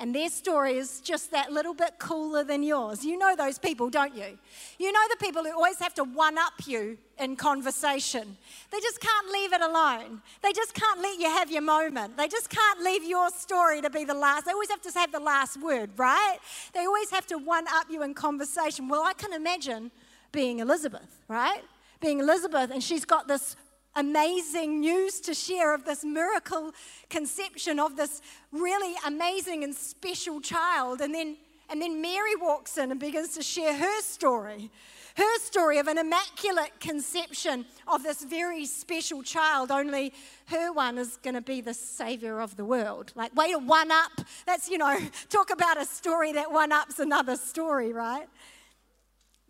And 0.00 0.14
their 0.14 0.28
story 0.28 0.78
is 0.78 1.00
just 1.00 1.32
that 1.32 1.50
little 1.50 1.74
bit 1.74 1.98
cooler 1.98 2.44
than 2.44 2.62
yours. 2.62 3.04
You 3.04 3.18
know 3.18 3.34
those 3.34 3.58
people, 3.58 3.90
don't 3.90 4.14
you? 4.14 4.38
You 4.78 4.92
know 4.92 5.00
the 5.10 5.16
people 5.16 5.42
who 5.42 5.50
always 5.50 5.80
have 5.80 5.92
to 5.94 6.04
one 6.04 6.38
up 6.38 6.52
you 6.66 6.98
in 7.18 7.34
conversation. 7.34 8.36
They 8.70 8.78
just 8.78 9.00
can't 9.00 9.32
leave 9.32 9.52
it 9.52 9.60
alone. 9.60 10.22
They 10.40 10.52
just 10.52 10.72
can't 10.72 11.00
let 11.00 11.18
you 11.18 11.26
have 11.26 11.50
your 11.50 11.62
moment. 11.62 12.16
They 12.16 12.28
just 12.28 12.48
can't 12.48 12.80
leave 12.80 13.02
your 13.02 13.30
story 13.30 13.82
to 13.82 13.90
be 13.90 14.04
the 14.04 14.14
last. 14.14 14.46
They 14.46 14.52
always 14.52 14.70
have 14.70 14.82
to 14.82 14.92
have 14.96 15.10
the 15.10 15.18
last 15.18 15.60
word, 15.60 15.90
right? 15.96 16.38
They 16.74 16.86
always 16.86 17.10
have 17.10 17.26
to 17.26 17.38
one 17.38 17.66
up 17.68 17.86
you 17.90 18.04
in 18.04 18.14
conversation. 18.14 18.88
Well, 18.88 19.02
I 19.02 19.14
can 19.14 19.32
imagine 19.32 19.90
being 20.30 20.60
Elizabeth, 20.60 21.18
right? 21.26 21.62
Being 22.00 22.20
Elizabeth, 22.20 22.70
and 22.70 22.84
she's 22.84 23.04
got 23.04 23.26
this 23.26 23.56
amazing 23.96 24.80
news 24.80 25.20
to 25.20 25.34
share 25.34 25.74
of 25.74 25.84
this 25.84 26.04
miracle 26.04 26.72
conception 27.10 27.80
of 27.80 27.96
this 27.96 28.22
really 28.52 28.94
amazing 29.06 29.64
and 29.64 29.74
special 29.74 30.40
child. 30.40 31.00
And 31.00 31.14
then, 31.14 31.36
and 31.68 31.82
then 31.82 32.00
Mary 32.00 32.36
walks 32.36 32.78
in 32.78 32.90
and 32.90 33.00
begins 33.00 33.34
to 33.34 33.42
share 33.42 33.76
her 33.76 34.00
story 34.02 34.70
her 35.18 35.38
story 35.40 35.78
of 35.78 35.88
an 35.88 35.98
immaculate 35.98 36.78
conception 36.78 37.66
of 37.88 38.04
this 38.04 38.22
very 38.22 38.64
special 38.64 39.22
child, 39.24 39.72
only 39.72 40.12
her 40.46 40.72
one 40.72 40.96
is 40.96 41.16
going 41.16 41.34
to 41.34 41.40
be 41.40 41.60
the 41.60 41.74
savior 41.74 42.40
of 42.40 42.56
the 42.56 42.64
world. 42.64 43.12
Like, 43.16 43.34
way 43.34 43.50
to 43.50 43.58
one 43.58 43.90
up. 43.90 44.12
That's, 44.46 44.70
you 44.70 44.78
know, 44.78 44.96
talk 45.28 45.50
about 45.50 45.80
a 45.80 45.84
story 45.84 46.32
that 46.34 46.52
one 46.52 46.70
ups 46.70 47.00
another 47.00 47.36
story, 47.36 47.92
right? 47.92 48.28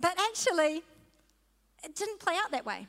But 0.01 0.19
actually, 0.19 0.83
it 1.85 1.95
didn't 1.95 2.19
play 2.19 2.35
out 2.43 2.51
that 2.53 2.65
way. 2.65 2.87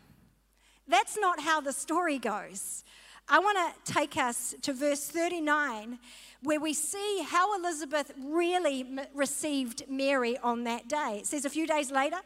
That's 0.90 1.18
not 1.18 1.40
how 1.40 1.62
the 1.62 1.72
story 1.72 2.18
goes. 2.18 2.84
I 3.28 3.38
want 3.38 3.60
to 3.86 3.94
take 3.94 4.18
us 4.18 4.56
to 4.64 4.74
verse 4.74 5.08
39, 5.08 6.00
where 6.42 6.60
we 6.60 6.74
see 6.74 7.24
how 7.28 7.56
Elizabeth 7.56 8.12
really 8.20 8.82
m- 8.82 9.02
received 9.14 9.84
Mary 9.88 10.36
on 10.40 10.64
that 10.64 10.88
day. 10.88 11.20
It 11.20 11.28
says, 11.28 11.46
A 11.46 11.50
few 11.50 11.68
days 11.68 11.92
later, 11.92 12.18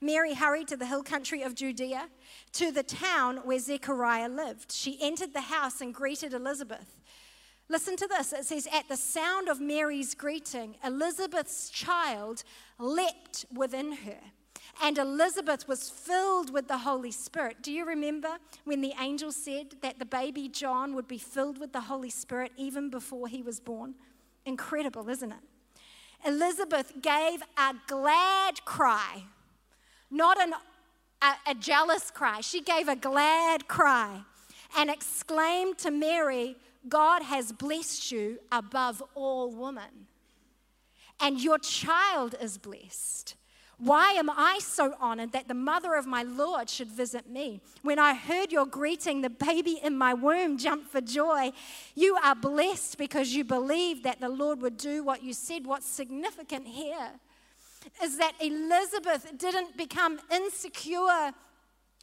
Mary 0.00 0.34
hurried 0.34 0.68
to 0.68 0.76
the 0.76 0.86
hill 0.86 1.02
country 1.02 1.42
of 1.42 1.56
Judea, 1.56 2.08
to 2.52 2.70
the 2.70 2.84
town 2.84 3.38
where 3.38 3.58
Zechariah 3.58 4.28
lived. 4.28 4.70
She 4.70 4.98
entered 5.00 5.32
the 5.32 5.40
house 5.40 5.80
and 5.80 5.92
greeted 5.92 6.32
Elizabeth. 6.32 7.00
Listen 7.68 7.96
to 7.96 8.06
this. 8.06 8.32
It 8.32 8.44
says, 8.44 8.68
At 8.72 8.88
the 8.88 8.96
sound 8.96 9.48
of 9.48 9.60
Mary's 9.60 10.14
greeting, 10.14 10.76
Elizabeth's 10.84 11.70
child 11.70 12.44
leapt 12.78 13.46
within 13.52 13.92
her 13.92 14.20
and 14.80 14.98
Elizabeth 14.98 15.68
was 15.68 15.90
filled 15.90 16.52
with 16.52 16.68
the 16.68 16.78
Holy 16.78 17.10
Spirit. 17.10 17.58
Do 17.62 17.72
you 17.72 17.84
remember 17.84 18.36
when 18.64 18.80
the 18.80 18.94
angel 18.98 19.32
said 19.32 19.74
that 19.82 19.98
the 19.98 20.04
baby 20.04 20.48
John 20.48 20.94
would 20.94 21.08
be 21.08 21.18
filled 21.18 21.58
with 21.58 21.72
the 21.72 21.82
Holy 21.82 22.10
Spirit 22.10 22.52
even 22.56 22.90
before 22.90 23.28
he 23.28 23.42
was 23.42 23.60
born? 23.60 23.94
Incredible, 24.44 25.08
isn't 25.08 25.32
it? 25.32 25.38
Elizabeth 26.24 26.92
gave 27.02 27.42
a 27.56 27.74
glad 27.86 28.64
cry, 28.64 29.24
not 30.10 30.40
an, 30.40 30.54
a, 31.20 31.50
a 31.50 31.54
jealous 31.54 32.10
cry. 32.10 32.40
She 32.40 32.60
gave 32.60 32.88
a 32.88 32.96
glad 32.96 33.68
cry 33.68 34.22
and 34.76 34.90
exclaimed 34.90 35.78
to 35.78 35.90
Mary, 35.90 36.56
God 36.88 37.22
has 37.22 37.52
blessed 37.52 38.10
you 38.10 38.38
above 38.50 39.02
all 39.14 39.50
women, 39.50 40.06
and 41.20 41.40
your 41.40 41.58
child 41.58 42.34
is 42.40 42.58
blessed. 42.58 43.36
Why 43.82 44.12
am 44.12 44.30
I 44.30 44.60
so 44.62 44.94
honored 45.00 45.32
that 45.32 45.48
the 45.48 45.54
mother 45.54 45.96
of 45.96 46.06
my 46.06 46.22
Lord 46.22 46.70
should 46.70 46.86
visit 46.86 47.28
me? 47.28 47.60
When 47.82 47.98
I 47.98 48.14
heard 48.14 48.52
your 48.52 48.64
greeting, 48.64 49.22
the 49.22 49.28
baby 49.28 49.80
in 49.82 49.98
my 49.98 50.14
womb 50.14 50.56
jumped 50.56 50.92
for 50.92 51.00
joy. 51.00 51.50
You 51.96 52.16
are 52.22 52.36
blessed 52.36 52.96
because 52.96 53.34
you 53.34 53.42
believed 53.42 54.04
that 54.04 54.20
the 54.20 54.28
Lord 54.28 54.62
would 54.62 54.76
do 54.76 55.02
what 55.02 55.24
you 55.24 55.32
said. 55.32 55.66
What's 55.66 55.88
significant 55.88 56.68
here 56.68 57.10
is 58.00 58.18
that 58.18 58.34
Elizabeth 58.40 59.36
didn't 59.36 59.76
become 59.76 60.20
insecure 60.32 61.32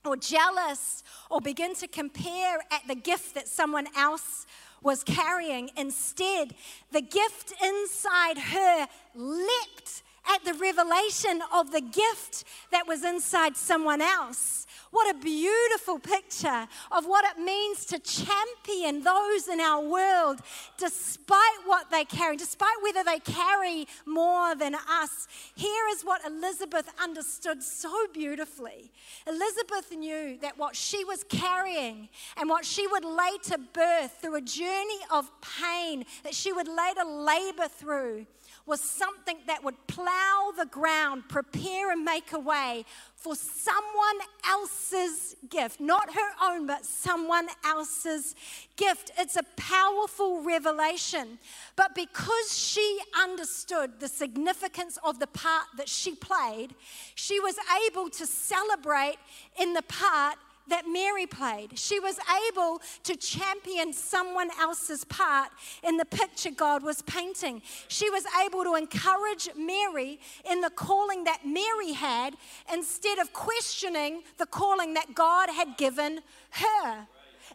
or 0.03 0.17
jealous 0.17 1.01
or 1.31 1.39
begin 1.39 1.75
to 1.75 1.87
compare 1.87 2.57
at 2.73 2.81
the 2.89 2.95
gift 2.95 3.35
that 3.35 3.47
someone 3.47 3.87
else 3.95 4.45
was 4.81 5.01
carrying. 5.05 5.69
Instead, 5.77 6.55
the 6.91 7.01
gift 7.01 7.53
inside 7.63 8.37
her 8.37 8.87
leapt 9.15 10.03
at 10.29 10.45
the 10.45 10.53
revelation 10.53 11.41
of 11.53 11.71
the 11.71 11.81
gift 11.81 12.43
that 12.71 12.87
was 12.87 13.03
inside 13.03 13.57
someone 13.57 14.01
else. 14.01 14.67
What 14.91 15.13
a 15.15 15.19
beautiful 15.19 15.99
picture 15.99 16.67
of 16.91 17.05
what 17.05 17.23
it 17.25 17.39
means 17.39 17.85
to 17.85 17.99
champion 17.99 19.03
those 19.03 19.47
in 19.47 19.59
our 19.59 19.83
world 19.83 20.39
despite 20.77 21.59
what 21.65 21.91
they 21.91 22.05
carry, 22.05 22.37
despite 22.37 22.81
whether 22.81 23.03
they 23.03 23.19
carry 23.19 23.87
more 24.07 24.55
than 24.55 24.73
us. 24.73 25.27
Here 25.55 25.85
is 25.91 26.01
what 26.01 26.25
Elizabeth 26.25 26.89
understood 27.01 27.61
so 27.61 28.07
beautifully. 28.13 28.91
Elizabeth 29.27 29.95
knew 29.95 30.39
that 30.39 30.57
what 30.57 30.75
she 30.75 31.03
was 31.05 31.23
carrying 31.23 32.09
and 32.37 32.49
what 32.49 32.65
she 32.65 32.87
would 32.87 33.05
later 33.05 33.57
birth 33.73 34.17
through 34.19 34.35
a 34.35 34.41
journey 34.41 34.99
of 35.11 35.29
pain, 35.41 36.03
that 36.23 36.33
she 36.33 36.51
would 36.51 36.67
later 36.67 37.05
labor 37.05 37.67
through 37.67 38.25
was 38.69 38.79
something 38.79 39.37
that 39.47 39.63
would 39.63 39.75
plow 39.87 40.53
the 40.55 40.67
ground, 40.67 41.23
prepare 41.27 41.91
and 41.91 42.05
make 42.05 42.31
a 42.31 42.39
way 42.39 42.85
for 43.15 43.35
someone 43.35 44.19
else's 44.47 45.35
gift, 45.49 45.81
not 45.81 46.13
her 46.13 46.31
own, 46.41 46.67
but 46.67 46.85
someone 46.85 47.47
else's 47.65 48.35
gift. 48.77 49.11
It's 49.17 49.35
a 49.35 49.43
powerful 49.57 50.41
revelation. 50.43 51.39
But 51.75 51.95
because 51.95 52.57
she 52.57 52.99
understood 53.19 53.99
the 53.99 54.07
significance 54.07 54.99
of 55.03 55.19
the 55.19 55.27
part 55.27 55.65
that 55.77 55.89
she 55.89 56.13
played, 56.13 56.75
she 57.15 57.39
was 57.39 57.55
able 57.87 58.09
to 58.11 58.25
celebrate 58.25 59.17
in 59.59 59.73
the 59.73 59.81
part 59.81 60.35
that 60.69 60.87
Mary 60.87 61.25
played. 61.25 61.77
She 61.77 61.99
was 61.99 62.19
able 62.47 62.81
to 63.03 63.15
champion 63.15 63.93
someone 63.93 64.49
else's 64.59 65.03
part 65.05 65.49
in 65.83 65.97
the 65.97 66.05
picture 66.05 66.51
God 66.51 66.83
was 66.83 67.01
painting. 67.03 67.61
She 67.87 68.09
was 68.09 68.23
able 68.45 68.63
to 68.63 68.75
encourage 68.75 69.49
Mary 69.55 70.19
in 70.49 70.61
the 70.61 70.69
calling 70.69 71.25
that 71.25 71.45
Mary 71.45 71.93
had 71.93 72.35
instead 72.71 73.19
of 73.19 73.33
questioning 73.33 74.23
the 74.37 74.45
calling 74.45 74.93
that 74.93 75.13
God 75.13 75.49
had 75.49 75.77
given 75.77 76.21
her. 76.51 77.07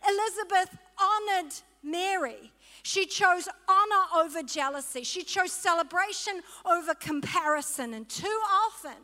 Elizabeth 0.06 0.76
honored 1.00 1.52
Mary. 1.83 2.52
She 2.83 3.06
chose 3.06 3.49
honor 3.68 4.25
over 4.25 4.42
jealousy. 4.42 5.04
She 5.04 5.23
chose 5.23 5.52
celebration 5.52 6.42
over 6.66 6.94
comparison. 6.94 7.94
And 7.94 8.09
too 8.09 8.40
often, 8.66 8.97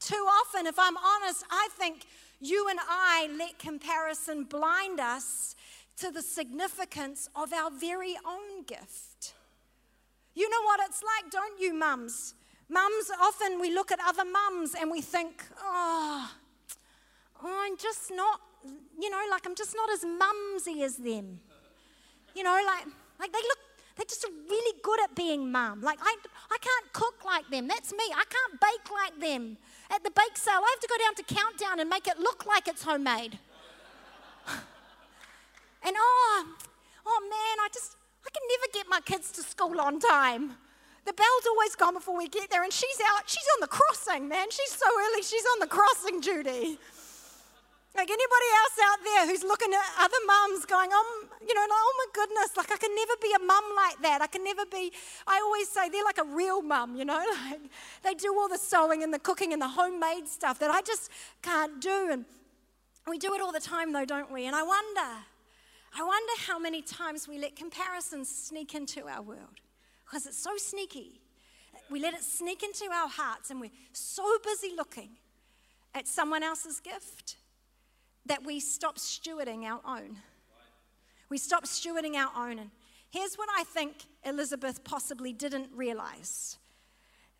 too 0.00 0.14
often, 0.14 0.66
if 0.66 0.78
I'm 0.78 0.96
honest, 0.96 1.44
I 1.50 1.68
think 1.72 2.06
you 2.44 2.68
and 2.68 2.78
I 2.86 3.28
let 3.38 3.58
comparison 3.58 4.44
blind 4.44 5.00
us 5.00 5.56
to 5.96 6.10
the 6.10 6.22
significance 6.22 7.28
of 7.34 7.52
our 7.52 7.70
very 7.70 8.16
own 8.26 8.64
gift. 8.66 9.34
You 10.34 10.50
know 10.50 10.62
what 10.64 10.80
it's 10.84 11.02
like, 11.02 11.30
don't 11.30 11.60
you, 11.60 11.72
mums? 11.72 12.34
Mums, 12.68 13.10
often 13.20 13.60
we 13.60 13.72
look 13.72 13.92
at 13.92 13.98
other 14.04 14.24
mums 14.24 14.74
and 14.78 14.90
we 14.90 15.00
think, 15.00 15.44
ah, 15.62 16.34
oh, 17.42 17.62
I'm 17.64 17.76
just 17.76 18.10
not, 18.12 18.40
you 19.00 19.10
know, 19.10 19.22
like 19.30 19.46
I'm 19.46 19.54
just 19.54 19.74
not 19.76 19.90
as 19.90 20.04
mumsy 20.04 20.82
as 20.82 20.96
them. 20.96 21.40
You 22.34 22.42
know, 22.42 22.60
like, 22.66 22.86
like 23.20 23.32
they 23.32 23.38
look, 23.38 23.58
they're 23.96 24.06
just 24.06 24.26
really 24.50 24.78
good 24.82 25.00
at 25.04 25.14
being 25.14 25.52
mum. 25.52 25.80
Like, 25.82 25.98
I, 26.02 26.16
I 26.50 26.58
can't 26.60 26.92
cook 26.92 27.24
like 27.24 27.48
them. 27.48 27.68
That's 27.68 27.92
me. 27.92 28.04
I 28.10 28.24
can't 28.28 28.60
bake 28.60 28.90
like 28.90 29.20
them. 29.20 29.56
At 29.90 30.02
the 30.02 30.10
bake 30.10 30.36
sale, 30.36 30.60
I 30.60 30.70
have 30.70 30.80
to 30.80 30.88
go 30.88 30.96
down 30.98 31.14
to 31.16 31.22
Countdown 31.34 31.80
and 31.80 31.88
make 31.90 32.06
it 32.06 32.18
look 32.18 32.46
like 32.46 32.68
it's 32.68 32.82
homemade. 32.82 33.38
and 34.48 35.94
oh, 35.96 36.46
oh 37.06 37.20
man, 37.22 37.64
I 37.64 37.68
just, 37.72 37.96
I 38.26 38.30
can 38.30 38.42
never 38.48 38.72
get 38.72 38.86
my 38.88 39.00
kids 39.00 39.30
to 39.32 39.42
school 39.42 39.80
on 39.80 40.00
time. 40.00 40.56
The 41.04 41.12
bell's 41.12 41.46
always 41.46 41.76
gone 41.76 41.94
before 41.94 42.16
we 42.16 42.28
get 42.28 42.50
there, 42.50 42.62
and 42.62 42.72
she's 42.72 42.98
out, 43.14 43.24
she's 43.26 43.46
on 43.56 43.60
the 43.60 43.66
crossing, 43.68 44.26
man. 44.26 44.46
She's 44.50 44.70
so 44.70 44.86
early, 44.86 45.22
she's 45.22 45.44
on 45.52 45.60
the 45.60 45.66
crossing 45.66 46.20
duty. 46.20 46.78
Like 47.96 48.10
anybody 48.10 48.50
else 48.58 48.76
out 48.90 48.98
there 49.04 49.26
who's 49.28 49.44
looking 49.44 49.72
at 49.72 50.04
other 50.04 50.16
mums 50.26 50.66
going, 50.66 50.90
oh, 50.92 51.24
you 51.46 51.54
know, 51.54 51.60
like, 51.60 51.70
oh 51.70 51.94
my 51.98 52.06
goodness, 52.12 52.56
like 52.56 52.72
I 52.72 52.76
can 52.76 52.92
never 52.92 53.12
be 53.22 53.32
a 53.36 53.38
mum 53.38 53.64
like 53.76 54.02
that. 54.02 54.20
I 54.20 54.26
can 54.26 54.42
never 54.42 54.66
be, 54.66 54.90
I 55.28 55.38
always 55.38 55.68
say 55.68 55.88
they're 55.88 56.02
like 56.02 56.18
a 56.18 56.24
real 56.24 56.60
mum, 56.60 56.96
you 56.96 57.04
know, 57.04 57.24
like 57.50 57.60
they 58.02 58.14
do 58.14 58.34
all 58.36 58.48
the 58.48 58.58
sewing 58.58 59.04
and 59.04 59.14
the 59.14 59.20
cooking 59.20 59.52
and 59.52 59.62
the 59.62 59.68
homemade 59.68 60.26
stuff 60.26 60.58
that 60.58 60.72
I 60.72 60.82
just 60.82 61.08
can't 61.40 61.80
do. 61.80 62.08
And 62.10 62.24
we 63.08 63.16
do 63.16 63.32
it 63.34 63.40
all 63.40 63.52
the 63.52 63.60
time 63.60 63.92
though, 63.92 64.04
don't 64.04 64.32
we? 64.32 64.46
And 64.46 64.56
I 64.56 64.64
wonder, 64.64 65.24
I 65.96 66.02
wonder 66.02 66.32
how 66.48 66.58
many 66.58 66.82
times 66.82 67.28
we 67.28 67.38
let 67.38 67.54
comparisons 67.54 68.28
sneak 68.28 68.74
into 68.74 69.06
our 69.06 69.22
world 69.22 69.60
because 70.04 70.26
it's 70.26 70.42
so 70.42 70.56
sneaky. 70.56 71.20
We 71.88 72.00
let 72.00 72.14
it 72.14 72.24
sneak 72.24 72.64
into 72.64 72.86
our 72.92 73.08
hearts 73.08 73.50
and 73.50 73.60
we're 73.60 73.70
so 73.92 74.24
busy 74.42 74.74
looking 74.76 75.10
at 75.94 76.08
someone 76.08 76.42
else's 76.42 76.80
gift 76.80 77.36
that 78.26 78.44
we 78.44 78.60
stop 78.60 78.98
stewarding 78.98 79.64
our 79.64 79.80
own. 79.86 80.18
We 81.28 81.38
stop 81.38 81.64
stewarding 81.64 82.14
our 82.14 82.30
own. 82.36 82.58
And 82.58 82.70
here's 83.10 83.34
what 83.36 83.48
I 83.56 83.64
think 83.64 83.94
Elizabeth 84.24 84.84
possibly 84.84 85.32
didn't 85.32 85.68
realize 85.74 86.58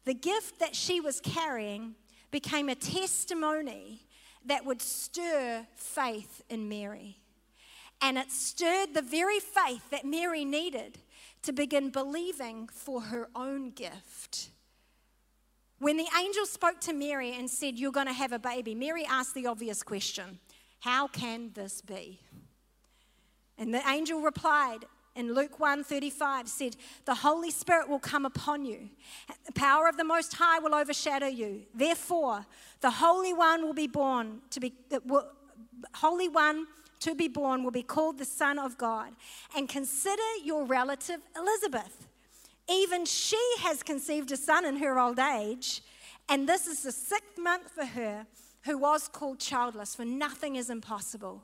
the 0.04 0.14
gift 0.14 0.58
that 0.58 0.74
she 0.76 1.00
was 1.00 1.20
carrying 1.20 1.94
became 2.30 2.68
a 2.68 2.74
testimony 2.74 4.02
that 4.44 4.66
would 4.66 4.82
stir 4.82 5.66
faith 5.76 6.42
in 6.50 6.68
Mary. 6.68 7.18
And 8.02 8.18
it 8.18 8.30
stirred 8.30 8.92
the 8.92 9.02
very 9.02 9.40
faith 9.40 9.88
that 9.90 10.04
Mary 10.04 10.44
needed 10.44 10.98
to 11.42 11.52
begin 11.52 11.90
believing 11.90 12.68
for 12.68 13.00
her 13.02 13.28
own 13.34 13.70
gift. 13.70 14.50
When 15.78 15.96
the 15.96 16.08
angel 16.18 16.44
spoke 16.46 16.80
to 16.82 16.92
Mary 16.92 17.32
and 17.32 17.48
said, 17.48 17.78
You're 17.78 17.92
going 17.92 18.06
to 18.06 18.12
have 18.12 18.32
a 18.32 18.38
baby, 18.38 18.74
Mary 18.74 19.04
asked 19.08 19.34
the 19.34 19.46
obvious 19.46 19.82
question 19.82 20.38
how 20.80 21.08
can 21.08 21.50
this 21.54 21.80
be? 21.80 22.20
And 23.56 23.72
the 23.72 23.86
angel 23.88 24.20
replied 24.20 24.84
in 25.14 25.32
Luke 25.32 25.60
1:35 25.60 26.48
said, 26.48 26.76
"The 27.04 27.14
Holy 27.14 27.50
Spirit 27.50 27.88
will 27.88 28.00
come 28.00 28.26
upon 28.26 28.64
you. 28.64 28.90
The 29.44 29.52
power 29.52 29.86
of 29.86 29.96
the 29.96 30.04
Most 30.04 30.34
High 30.34 30.58
will 30.58 30.74
overshadow 30.74 31.28
you. 31.28 31.66
Therefore, 31.72 32.46
the 32.80 32.90
Holy 32.90 33.32
One 33.32 33.62
will 33.62 33.74
be 33.74 33.86
born 33.86 34.42
to 34.50 34.60
be 34.60 34.74
Holy 35.94 36.28
One 36.28 36.66
to 37.00 37.14
be 37.14 37.28
born 37.28 37.62
will 37.62 37.70
be 37.70 37.82
called 37.82 38.18
the 38.18 38.24
Son 38.24 38.58
of 38.58 38.76
God. 38.78 39.14
And 39.54 39.68
consider 39.68 40.36
your 40.42 40.64
relative 40.64 41.20
Elizabeth. 41.36 42.08
Even 42.66 43.04
she 43.04 43.40
has 43.58 43.82
conceived 43.82 44.32
a 44.32 44.36
son 44.36 44.64
in 44.64 44.76
her 44.76 44.98
old 44.98 45.18
age, 45.18 45.82
and 46.28 46.48
this 46.48 46.66
is 46.66 46.82
the 46.82 46.92
sixth 46.92 47.38
month 47.38 47.70
for 47.70 47.84
her." 47.84 48.26
Who 48.64 48.78
was 48.78 49.08
called 49.08 49.38
childless, 49.38 49.94
for 49.94 50.04
nothing 50.04 50.56
is 50.56 50.70
impossible 50.70 51.42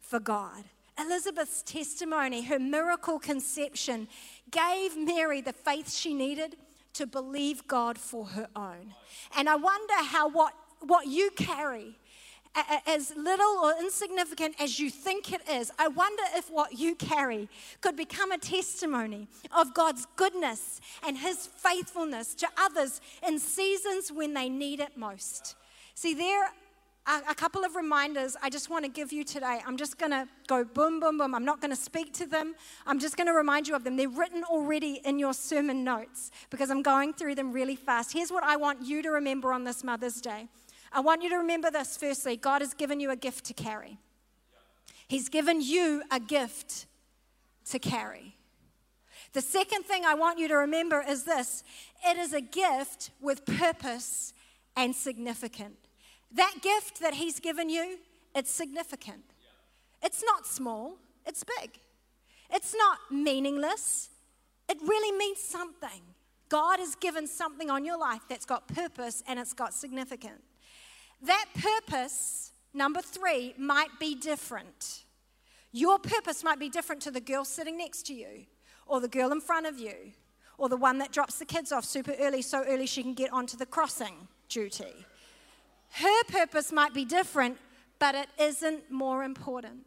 for 0.00 0.20
God. 0.20 0.64
Elizabeth's 0.98 1.62
testimony, 1.62 2.42
her 2.42 2.58
miracle 2.58 3.18
conception, 3.18 4.08
gave 4.50 4.96
Mary 4.96 5.40
the 5.40 5.52
faith 5.52 5.92
she 5.92 6.12
needed 6.12 6.56
to 6.94 7.06
believe 7.06 7.66
God 7.68 7.96
for 7.96 8.24
her 8.26 8.48
own. 8.56 8.94
And 9.36 9.48
I 9.48 9.56
wonder 9.56 9.94
how 9.94 10.28
what, 10.28 10.54
what 10.80 11.06
you 11.06 11.30
carry, 11.36 11.96
as 12.86 13.14
little 13.16 13.58
or 13.62 13.74
insignificant 13.78 14.56
as 14.60 14.80
you 14.80 14.90
think 14.90 15.32
it 15.32 15.42
is, 15.48 15.70
I 15.78 15.88
wonder 15.88 16.22
if 16.34 16.50
what 16.50 16.78
you 16.78 16.96
carry 16.96 17.48
could 17.80 17.94
become 17.94 18.32
a 18.32 18.38
testimony 18.38 19.28
of 19.56 19.74
God's 19.74 20.06
goodness 20.16 20.80
and 21.06 21.16
His 21.16 21.46
faithfulness 21.46 22.34
to 22.36 22.48
others 22.58 23.00
in 23.26 23.38
seasons 23.38 24.10
when 24.10 24.34
they 24.34 24.48
need 24.48 24.80
it 24.80 24.96
most. 24.96 25.54
See, 25.98 26.14
there 26.14 26.44
are 27.08 27.22
a 27.28 27.34
couple 27.34 27.64
of 27.64 27.74
reminders 27.74 28.36
I 28.40 28.50
just 28.50 28.70
want 28.70 28.84
to 28.84 28.88
give 28.88 29.12
you 29.12 29.24
today. 29.24 29.58
I'm 29.66 29.76
just 29.76 29.98
going 29.98 30.12
to 30.12 30.28
go 30.46 30.64
boom, 30.64 31.00
boom, 31.00 31.18
boom. 31.18 31.34
I'm 31.34 31.44
not 31.44 31.60
going 31.60 31.72
to 31.72 31.76
speak 31.76 32.12
to 32.18 32.26
them. 32.26 32.54
I'm 32.86 33.00
just 33.00 33.16
going 33.16 33.26
to 33.26 33.32
remind 33.32 33.66
you 33.66 33.74
of 33.74 33.82
them. 33.82 33.96
They're 33.96 34.08
written 34.08 34.44
already 34.44 35.00
in 35.04 35.18
your 35.18 35.34
sermon 35.34 35.82
notes 35.82 36.30
because 36.50 36.70
I'm 36.70 36.82
going 36.82 37.14
through 37.14 37.34
them 37.34 37.50
really 37.50 37.74
fast. 37.74 38.12
Here's 38.12 38.30
what 38.30 38.44
I 38.44 38.54
want 38.54 38.86
you 38.86 39.02
to 39.02 39.10
remember 39.10 39.52
on 39.52 39.64
this 39.64 39.82
Mother's 39.82 40.20
Day. 40.20 40.46
I 40.92 41.00
want 41.00 41.24
you 41.24 41.30
to 41.30 41.36
remember 41.38 41.68
this 41.68 41.96
firstly 41.96 42.36
God 42.36 42.62
has 42.62 42.74
given 42.74 43.00
you 43.00 43.10
a 43.10 43.16
gift 43.16 43.44
to 43.46 43.54
carry, 43.54 43.98
He's 45.08 45.28
given 45.28 45.60
you 45.60 46.04
a 46.12 46.20
gift 46.20 46.86
to 47.70 47.80
carry. 47.80 48.36
The 49.32 49.40
second 49.40 49.82
thing 49.82 50.04
I 50.04 50.14
want 50.14 50.38
you 50.38 50.46
to 50.46 50.58
remember 50.58 51.04
is 51.08 51.24
this 51.24 51.64
it 52.06 52.16
is 52.16 52.34
a 52.34 52.40
gift 52.40 53.10
with 53.20 53.44
purpose 53.44 54.32
and 54.76 54.94
significance. 54.94 55.87
That 56.32 56.56
gift 56.62 57.00
that 57.00 57.14
He's 57.14 57.40
given 57.40 57.70
you, 57.70 57.98
it's 58.34 58.50
significant. 58.50 59.24
It's 60.02 60.22
not 60.22 60.46
small, 60.46 60.96
it's 61.26 61.44
big. 61.60 61.70
It's 62.50 62.74
not 62.74 62.98
meaningless, 63.10 64.10
it 64.68 64.78
really 64.82 65.16
means 65.16 65.40
something. 65.40 66.02
God 66.48 66.78
has 66.78 66.94
given 66.94 67.26
something 67.26 67.70
on 67.70 67.84
your 67.84 67.98
life 67.98 68.22
that's 68.28 68.46
got 68.46 68.68
purpose 68.68 69.22
and 69.26 69.38
it's 69.38 69.52
got 69.52 69.74
significance. 69.74 70.42
That 71.22 71.46
purpose, 71.60 72.52
number 72.72 73.02
three, 73.02 73.54
might 73.58 73.98
be 73.98 74.14
different. 74.14 75.04
Your 75.72 75.98
purpose 75.98 76.42
might 76.42 76.58
be 76.58 76.68
different 76.68 77.02
to 77.02 77.10
the 77.10 77.20
girl 77.20 77.44
sitting 77.44 77.76
next 77.76 78.06
to 78.06 78.14
you, 78.14 78.46
or 78.86 79.00
the 79.00 79.08
girl 79.08 79.32
in 79.32 79.40
front 79.40 79.66
of 79.66 79.78
you, 79.78 80.12
or 80.56 80.68
the 80.68 80.76
one 80.76 80.98
that 80.98 81.12
drops 81.12 81.38
the 81.38 81.44
kids 81.44 81.72
off 81.72 81.84
super 81.84 82.14
early 82.18 82.40
so 82.40 82.64
early 82.66 82.86
she 82.86 83.02
can 83.02 83.14
get 83.14 83.32
onto 83.32 83.56
the 83.56 83.66
crossing 83.66 84.28
duty. 84.48 85.06
Her 85.90 86.24
purpose 86.28 86.72
might 86.72 86.94
be 86.94 87.04
different, 87.04 87.58
but 87.98 88.14
it 88.14 88.28
isn't 88.38 88.90
more 88.90 89.24
important. 89.24 89.86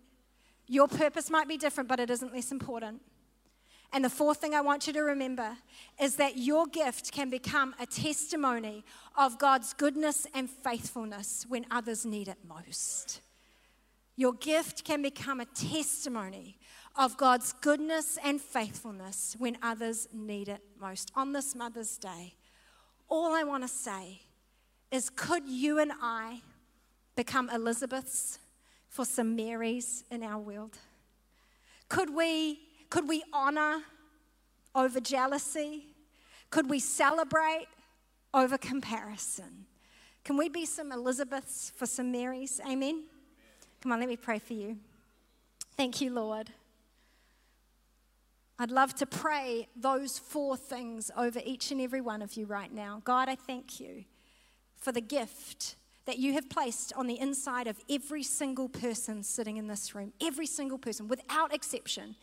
Your 0.67 0.87
purpose 0.87 1.29
might 1.29 1.47
be 1.47 1.57
different, 1.57 1.89
but 1.89 1.99
it 1.99 2.09
isn't 2.09 2.33
less 2.33 2.51
important. 2.51 3.01
And 3.93 4.05
the 4.05 4.09
fourth 4.09 4.37
thing 4.37 4.53
I 4.53 4.61
want 4.61 4.87
you 4.87 4.93
to 4.93 5.01
remember 5.01 5.57
is 5.99 6.15
that 6.15 6.37
your 6.37 6.65
gift 6.65 7.11
can 7.11 7.29
become 7.29 7.75
a 7.79 7.85
testimony 7.85 8.85
of 9.17 9.37
God's 9.37 9.73
goodness 9.73 10.25
and 10.33 10.49
faithfulness 10.49 11.45
when 11.49 11.65
others 11.69 12.05
need 12.05 12.29
it 12.29 12.37
most. 12.47 13.21
Your 14.15 14.33
gift 14.33 14.85
can 14.85 15.01
become 15.01 15.41
a 15.41 15.45
testimony 15.45 16.57
of 16.95 17.17
God's 17.17 17.53
goodness 17.53 18.17
and 18.23 18.39
faithfulness 18.39 19.35
when 19.39 19.57
others 19.61 20.07
need 20.13 20.47
it 20.47 20.61
most. 20.79 21.11
On 21.15 21.33
this 21.33 21.55
Mother's 21.55 21.97
Day, 21.97 22.35
all 23.09 23.33
I 23.33 23.43
want 23.43 23.63
to 23.63 23.67
say 23.67 24.21
is 24.91 25.09
could 25.09 25.47
you 25.47 25.79
and 25.79 25.91
I 26.01 26.41
become 27.15 27.49
Elizabeths 27.49 28.39
for 28.89 29.05
some 29.05 29.35
Marys 29.35 30.03
in 30.11 30.21
our 30.21 30.37
world? 30.37 30.77
Could 31.87 32.13
we, 32.13 32.59
could 32.89 33.07
we 33.07 33.23
honor 33.33 33.81
over 34.75 34.99
jealousy? 34.99 35.85
Could 36.49 36.69
we 36.69 36.79
celebrate 36.79 37.67
over 38.33 38.57
comparison? 38.57 39.65
Can 40.23 40.37
we 40.37 40.49
be 40.49 40.65
some 40.65 40.91
Elizabeths 40.91 41.71
for 41.75 41.85
some 41.85 42.11
Marys? 42.11 42.59
Amen? 42.69 43.03
Come 43.81 43.93
on, 43.93 43.99
let 43.99 44.09
me 44.09 44.17
pray 44.17 44.39
for 44.39 44.53
you. 44.53 44.77
Thank 45.75 46.01
you, 46.01 46.11
Lord. 46.11 46.51
I'd 48.59 48.71
love 48.71 48.93
to 48.95 49.05
pray 49.07 49.67
those 49.75 50.19
four 50.19 50.55
things 50.55 51.09
over 51.17 51.41
each 51.43 51.71
and 51.71 51.81
every 51.81 52.01
one 52.01 52.21
of 52.21 52.35
you 52.35 52.45
right 52.45 52.71
now. 52.71 53.01
God, 53.03 53.27
I 53.27 53.35
thank 53.35 53.79
you 53.79 54.05
for 54.81 54.91
the 54.91 55.01
gift 55.01 55.75
that 56.05 56.17
you 56.17 56.33
have 56.33 56.49
placed 56.49 56.91
on 56.93 57.07
the 57.07 57.19
inside 57.19 57.67
of 57.67 57.79
every 57.89 58.23
single 58.23 58.67
person 58.67 59.23
sitting 59.23 59.57
in 59.57 59.67
this 59.67 59.95
room. 59.95 60.11
Every 60.19 60.47
single 60.47 60.79
person, 60.79 61.07
without 61.07 61.53
exception. 61.53 62.15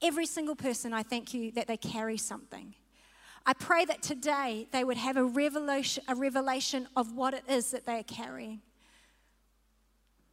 Every 0.00 0.26
single 0.26 0.54
person, 0.54 0.94
I 0.94 1.02
thank 1.02 1.34
you 1.34 1.50
that 1.52 1.66
they 1.66 1.76
carry 1.76 2.16
something. 2.16 2.74
I 3.44 3.52
pray 3.52 3.84
that 3.84 4.02
today 4.02 4.68
they 4.72 4.84
would 4.84 4.96
have 4.96 5.16
a 5.16 5.24
revelation, 5.24 6.04
a 6.08 6.14
revelation 6.14 6.88
of 6.96 7.12
what 7.12 7.34
it 7.34 7.44
is 7.48 7.72
that 7.72 7.84
they 7.84 7.98
are 7.98 8.04
carrying. 8.04 8.60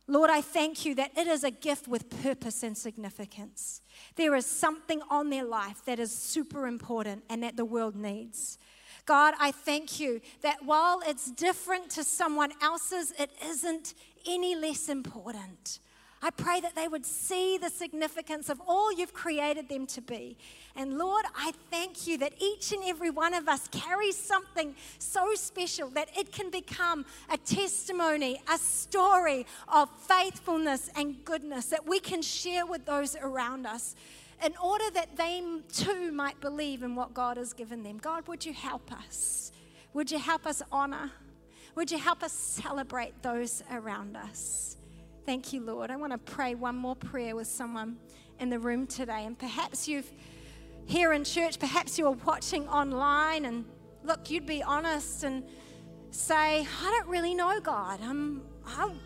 Lord, 0.08 0.30
I 0.30 0.42
thank 0.42 0.86
you 0.86 0.96
that 0.96 1.18
it 1.18 1.28
is 1.28 1.44
a 1.44 1.52
gift 1.52 1.88
with 1.88 2.10
purpose 2.24 2.62
and 2.62 2.78
significance. 2.78 3.82
There 4.16 4.36
is 4.36 4.46
something 4.46 5.02
on 5.10 5.30
their 5.30 5.46
life 5.46 5.86
that 5.86 5.98
is 5.98 6.12
super 6.12 6.68
important 6.68 7.24
and 7.30 7.42
that 7.42 7.56
the 7.56 7.66
world 7.66 7.96
needs. 7.96 8.58
God, 9.06 9.34
I 9.40 9.52
thank 9.52 10.00
you 10.00 10.22
that 10.42 10.64
while 10.64 11.02
it's 11.06 11.30
different 11.32 11.90
to 11.92 12.04
someone 12.04 12.54
else's, 12.62 13.12
it 13.20 13.32
isn't 13.46 13.94
any 14.28 14.56
less 14.56 14.88
important. 14.88 15.80
I 16.26 16.30
pray 16.30 16.62
that 16.62 16.74
they 16.74 16.88
would 16.88 17.06
see 17.06 17.58
the 17.58 17.70
significance 17.70 18.48
of 18.48 18.62
all 18.66 18.94
you've 18.94 19.14
created 19.14 19.68
them 19.68 19.86
to 19.88 20.02
be. 20.02 20.38
And 20.74 20.98
Lord, 20.98 21.26
I 21.36 21.52
thank 21.70 22.08
you 22.08 22.18
that 22.20 22.32
each 22.42 22.72
and 22.72 22.82
every 22.86 23.10
one 23.10 23.34
of 23.34 23.50
us 23.50 23.68
carries 23.68 24.16
something 24.16 24.74
so 25.00 25.36
special 25.36 25.90
that 25.90 26.08
it 26.18 26.32
can 26.32 26.50
become 26.50 27.06
a 27.30 27.36
testimony, 27.38 28.42
a 28.50 28.58
story 28.58 29.46
of 29.68 29.90
faithfulness 30.08 30.90
and 30.96 31.26
goodness 31.26 31.66
that 31.66 31.86
we 31.86 32.00
can 32.00 32.22
share 32.22 32.66
with 32.66 32.86
those 32.86 33.18
around 33.18 33.66
us 33.66 33.94
in 34.46 34.56
order 34.58 34.90
that 34.94 35.16
they 35.16 35.42
too 35.72 36.12
might 36.12 36.40
believe 36.40 36.84
in 36.84 36.96
what 36.96 37.14
God 37.14 37.38
has 37.38 37.54
given 37.54 37.84
them. 37.84 37.98
God, 37.98 38.28
would 38.28 38.46
you 38.46 38.54
help 38.54 38.92
us? 38.92 39.52
Would 39.94 40.12
you 40.12 40.20
help 40.20 40.46
us 40.46 40.62
honor? 40.72 41.12
Would 41.76 41.92
you 41.92 41.98
help 41.98 42.24
us 42.24 42.34
celebrate 42.34 43.22
those 43.22 43.64
around 43.72 44.18
us? 44.18 44.78
Thank 45.26 45.54
you, 45.54 45.62
Lord. 45.62 45.90
I 45.90 45.96
want 45.96 46.12
to 46.12 46.18
pray 46.18 46.56
one 46.56 46.76
more 46.76 46.96
prayer 46.96 47.36
with 47.36 47.48
someone 47.48 47.98
in 48.40 48.50
the 48.50 48.60
room 48.60 48.86
today. 48.86 49.26
And 49.26 49.38
perhaps 49.38 49.88
you've 49.88 50.12
here 50.86 51.14
in 51.14 51.24
church, 51.24 51.60
perhaps 51.60 51.98
you're 51.98 52.12
watching 52.12 52.68
online, 52.68 53.46
and 53.46 53.66
look, 54.04 54.30
you'd 54.30 54.46
be 54.46 54.62
honest 54.62 55.24
and 55.24 55.44
say, 56.12 56.68
I 56.82 56.92
don't 56.92 57.08
really 57.08 57.34
know 57.34 57.60
God. 57.62 58.00
I'm, 58.04 58.44
I'm 58.66 59.00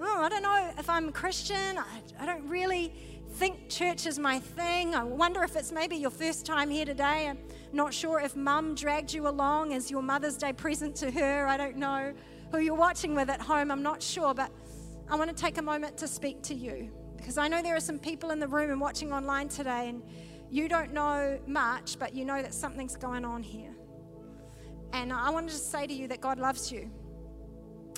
oh, 0.00 0.22
I 0.22 0.28
don't 0.28 0.42
know 0.42 0.70
if 0.78 0.90
I'm 0.90 1.08
a 1.08 1.12
Christian. 1.12 1.78
I, 1.78 2.00
I 2.20 2.26
don't 2.26 2.46
really 2.48 2.92
think 3.36 3.68
church 3.68 4.06
is 4.06 4.18
my 4.18 4.38
thing. 4.38 4.94
I 4.94 5.04
wonder 5.04 5.42
if 5.42 5.56
it's 5.56 5.70
maybe 5.70 5.94
your 5.94 6.10
first 6.10 6.46
time 6.46 6.70
here 6.70 6.86
today. 6.86 7.28
I'm 7.28 7.38
not 7.70 7.92
sure 7.92 8.18
if 8.18 8.34
mum 8.34 8.74
dragged 8.74 9.12
you 9.12 9.28
along 9.28 9.74
as 9.74 9.90
your 9.90 10.00
Mother's 10.00 10.38
Day 10.38 10.54
present 10.54 10.96
to 10.96 11.10
her. 11.10 11.46
I 11.46 11.58
don't 11.58 11.76
know 11.76 12.14
who 12.50 12.60
you're 12.60 12.74
watching 12.74 13.14
with 13.14 13.28
at 13.28 13.42
home. 13.42 13.70
I'm 13.70 13.82
not 13.82 14.02
sure, 14.02 14.32
but 14.32 14.50
I 15.10 15.16
want 15.16 15.28
to 15.28 15.36
take 15.36 15.58
a 15.58 15.62
moment 15.62 15.98
to 15.98 16.08
speak 16.08 16.42
to 16.44 16.54
you 16.54 16.90
because 17.18 17.36
I 17.36 17.46
know 17.46 17.60
there 17.60 17.76
are 17.76 17.80
some 17.80 17.98
people 17.98 18.30
in 18.30 18.40
the 18.40 18.48
room 18.48 18.70
and 18.70 18.80
watching 18.80 19.12
online 19.12 19.48
today, 19.48 19.90
and 19.90 20.02
you 20.50 20.66
don't 20.66 20.94
know 20.94 21.38
much, 21.46 21.98
but 21.98 22.14
you 22.14 22.24
know 22.24 22.40
that 22.40 22.54
something's 22.54 22.96
going 22.96 23.26
on 23.26 23.42
here. 23.42 23.74
And 24.94 25.12
I 25.12 25.28
want 25.28 25.48
to 25.48 25.52
just 25.52 25.70
say 25.70 25.86
to 25.86 25.92
you 25.92 26.08
that 26.08 26.22
God 26.22 26.38
loves 26.38 26.72
you. 26.72 26.90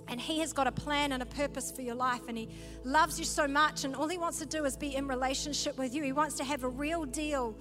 And 0.08 0.20
He 0.20 0.40
has 0.40 0.52
got 0.52 0.66
a 0.66 0.72
plan 0.72 1.12
and 1.12 1.22
a 1.22 1.26
purpose 1.26 1.70
for 1.70 1.82
your 1.82 1.94
life, 1.94 2.22
and 2.28 2.36
He 2.36 2.48
loves 2.84 3.18
you 3.18 3.24
so 3.24 3.46
much. 3.46 3.84
And 3.84 3.94
all 3.94 4.08
He 4.08 4.18
wants 4.18 4.38
to 4.38 4.46
do 4.46 4.64
is 4.64 4.76
be 4.76 4.94
in 4.94 5.06
relationship 5.06 5.76
with 5.78 5.94
you. 5.94 6.02
He 6.02 6.12
wants 6.12 6.36
to 6.36 6.44
have 6.44 6.64
a 6.64 6.68
real 6.68 7.04
deal 7.04 7.56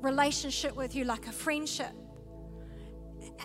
relationship 0.00 0.76
with 0.76 0.94
you, 0.94 1.04
like 1.04 1.26
a 1.26 1.32
friendship. 1.32 1.92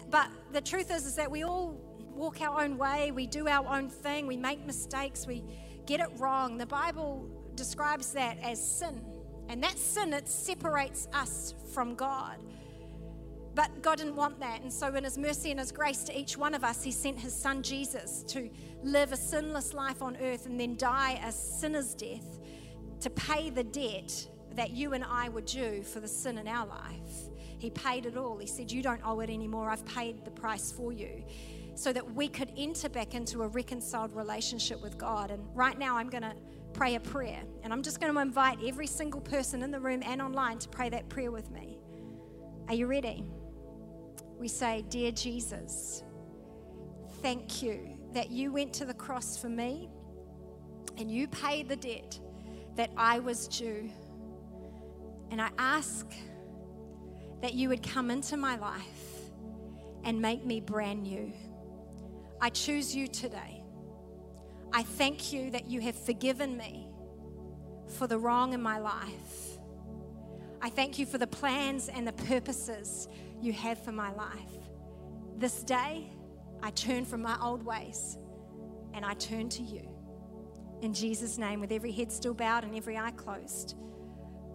But 0.10 0.30
the 0.52 0.62
truth 0.62 0.92
is, 0.92 1.06
is 1.06 1.16
that 1.16 1.30
we 1.30 1.44
all 1.44 1.80
walk 2.14 2.42
our 2.42 2.64
own 2.64 2.78
way, 2.78 3.12
we 3.12 3.28
do 3.28 3.48
our 3.48 3.68
own 3.68 3.90
thing, 3.90 4.26
we 4.26 4.38
make 4.38 4.66
mistakes, 4.66 5.28
we 5.28 5.44
get 5.86 6.00
it 6.00 6.10
wrong. 6.18 6.58
The 6.58 6.66
Bible 6.66 7.30
describes 7.56 8.14
that 8.14 8.38
as 8.42 8.66
sin. 8.66 9.02
And 9.48 9.62
that 9.64 9.78
sin, 9.78 10.14
it 10.14 10.28
separates 10.28 11.08
us 11.14 11.54
from 11.74 11.96
God. 11.96 12.38
But 13.56 13.82
God 13.82 14.00
didn't 14.00 14.18
want 14.18 14.40
that. 14.42 14.62
And 14.62 14.72
so, 14.72 14.94
in 14.94 15.06
His 15.06 15.18
mercy 15.18 15.50
and 15.50 15.60
His 15.60 15.72
grace 15.72 16.04
to 16.04 16.18
each 16.18 16.38
one 16.38 16.54
of 16.54 16.64
us, 16.64 16.84
He 16.84 16.92
sent 16.92 17.18
His 17.18 17.34
Son 17.34 17.64
Jesus 17.64 18.24
to 18.28 18.50
live 18.84 19.14
a 19.14 19.18
sinless 19.18 19.74
life 19.74 20.02
on 20.02 20.18
earth 20.18 20.46
and 20.46 20.60
then 20.60 20.76
die 20.76 21.20
a 21.26 21.32
sinner's 21.32 21.94
death 21.96 22.40
to 23.00 23.10
pay 23.10 23.50
the 23.50 23.64
debt 23.64 24.28
that 24.56 24.72
you 24.72 24.94
and 24.94 25.04
I 25.04 25.30
were 25.30 25.42
due 25.42 25.84
for 25.84 26.02
the 26.02 26.08
sin 26.08 26.38
in 26.38 26.48
our 26.48 26.68
life. 26.68 27.30
He 27.58 27.70
paid 27.70 28.06
it 28.06 28.18
all. 28.18 28.38
He 28.38 28.48
said, 28.48 28.72
You 28.72 28.84
don't 28.84 29.02
owe 29.06 29.22
it 29.22 29.30
anymore. 29.30 29.70
I've 29.70 29.86
paid 29.86 30.26
the 30.26 30.32
price 30.32 30.72
for 30.72 30.92
you 30.92 31.24
so 31.76 31.94
that 31.94 32.14
we 32.14 32.28
could 32.28 32.52
enter 32.58 32.90
back 32.90 33.14
into 33.16 33.44
a 33.44 33.48
reconciled 33.48 34.16
relationship 34.16 34.82
with 34.82 34.98
God. 34.98 35.32
And 35.32 35.44
right 35.54 35.78
now, 35.78 35.98
I'm 35.98 36.10
going 36.10 36.24
to 36.24 36.36
pray 36.74 36.96
a 36.96 37.00
prayer. 37.00 37.42
And 37.64 37.72
I'm 37.72 37.82
just 37.82 38.02
going 38.02 38.14
to 38.14 38.20
invite 38.20 38.60
every 38.66 38.88
single 38.88 39.22
person 39.22 39.64
in 39.64 39.72
the 39.72 39.80
room 39.80 40.02
and 40.06 40.22
online 40.22 40.58
to 40.60 40.70
pray 40.70 40.90
that 40.90 41.08
prayer 41.10 41.32
with 41.32 41.52
me. 41.52 41.78
Are 42.68 42.74
you 42.74 42.88
ready? 42.88 43.26
We 44.40 44.48
say, 44.48 44.84
Dear 44.90 45.12
Jesus, 45.12 46.04
thank 47.22 47.64
you 47.64 47.98
that 48.14 48.32
you 48.32 48.52
went 48.52 48.74
to 48.74 48.86
the 48.86 48.94
cross 48.94 49.38
for 49.38 49.50
me 49.50 49.90
and 50.98 51.12
you 51.12 51.28
paid 51.28 51.68
the 51.68 51.76
debt 51.76 52.20
that 52.76 52.90
I 52.98 53.20
was 53.20 53.48
due. 53.48 53.90
And 55.32 55.42
I 55.42 55.50
ask 55.58 56.06
that 57.42 57.54
you 57.54 57.70
would 57.70 57.84
come 57.84 58.12
into 58.12 58.38
my 58.38 58.58
life 58.58 59.32
and 60.04 60.22
make 60.22 60.46
me 60.46 60.60
brand 60.60 61.04
new. 61.04 61.34
I 62.40 62.50
choose 62.50 62.96
you 62.96 63.08
today. 63.08 63.64
I 64.72 64.84
thank 64.84 65.34
you 65.34 65.52
that 65.52 65.68
you 65.68 65.82
have 65.82 65.96
forgiven 65.96 66.58
me 66.58 66.88
for 67.88 68.08
the 68.08 68.18
wrong 68.18 68.54
in 68.54 68.62
my 68.62 68.78
life. 68.78 69.60
I 70.62 70.70
thank 70.70 70.98
you 71.00 71.06
for 71.06 71.18
the 71.18 71.28
plans 71.28 71.90
and 71.90 72.08
the 72.08 72.14
purposes 72.14 73.08
you 73.42 73.54
have 73.54 73.84
for 73.84 73.92
my 73.92 74.12
life. 74.14 74.52
This 75.38 75.64
day, 75.64 76.10
I 76.64 76.72
turn 76.72 77.06
from 77.06 77.22
my 77.22 77.38
old 77.42 77.64
ways 77.64 78.18
and 78.94 79.06
I 79.06 79.14
turn 79.16 79.50
to 79.50 79.64
you. 79.64 79.88
In 80.82 80.94
Jesus' 80.94 81.38
name, 81.38 81.60
with 81.60 81.72
every 81.72 81.92
head 81.92 82.12
still 82.12 82.34
bowed 82.34 82.64
and 82.64 82.76
every 82.76 82.98
eye 82.98 83.12
closed, 83.12 83.76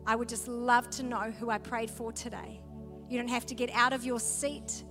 I 0.06 0.16
would 0.16 0.28
just 0.28 0.48
love 0.48 0.88
to 0.90 1.02
know 1.02 1.30
who 1.38 1.50
I 1.50 1.58
prayed 1.58 1.90
for 1.90 2.12
today. 2.12 2.60
You 3.08 3.18
don't 3.18 3.28
have 3.28 3.46
to 3.46 3.54
get 3.54 3.70
out 3.70 3.92
of 3.92 4.04
your 4.04 4.20
seat 4.20 4.84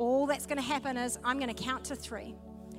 all 0.00 0.26
that's 0.26 0.46
going 0.46 0.56
to 0.56 0.64
happen 0.64 0.96
is 0.96 1.18
I'm 1.22 1.38
going 1.38 1.54
to 1.54 1.62
count 1.62 1.84
to 1.84 1.94
three. 1.94 2.34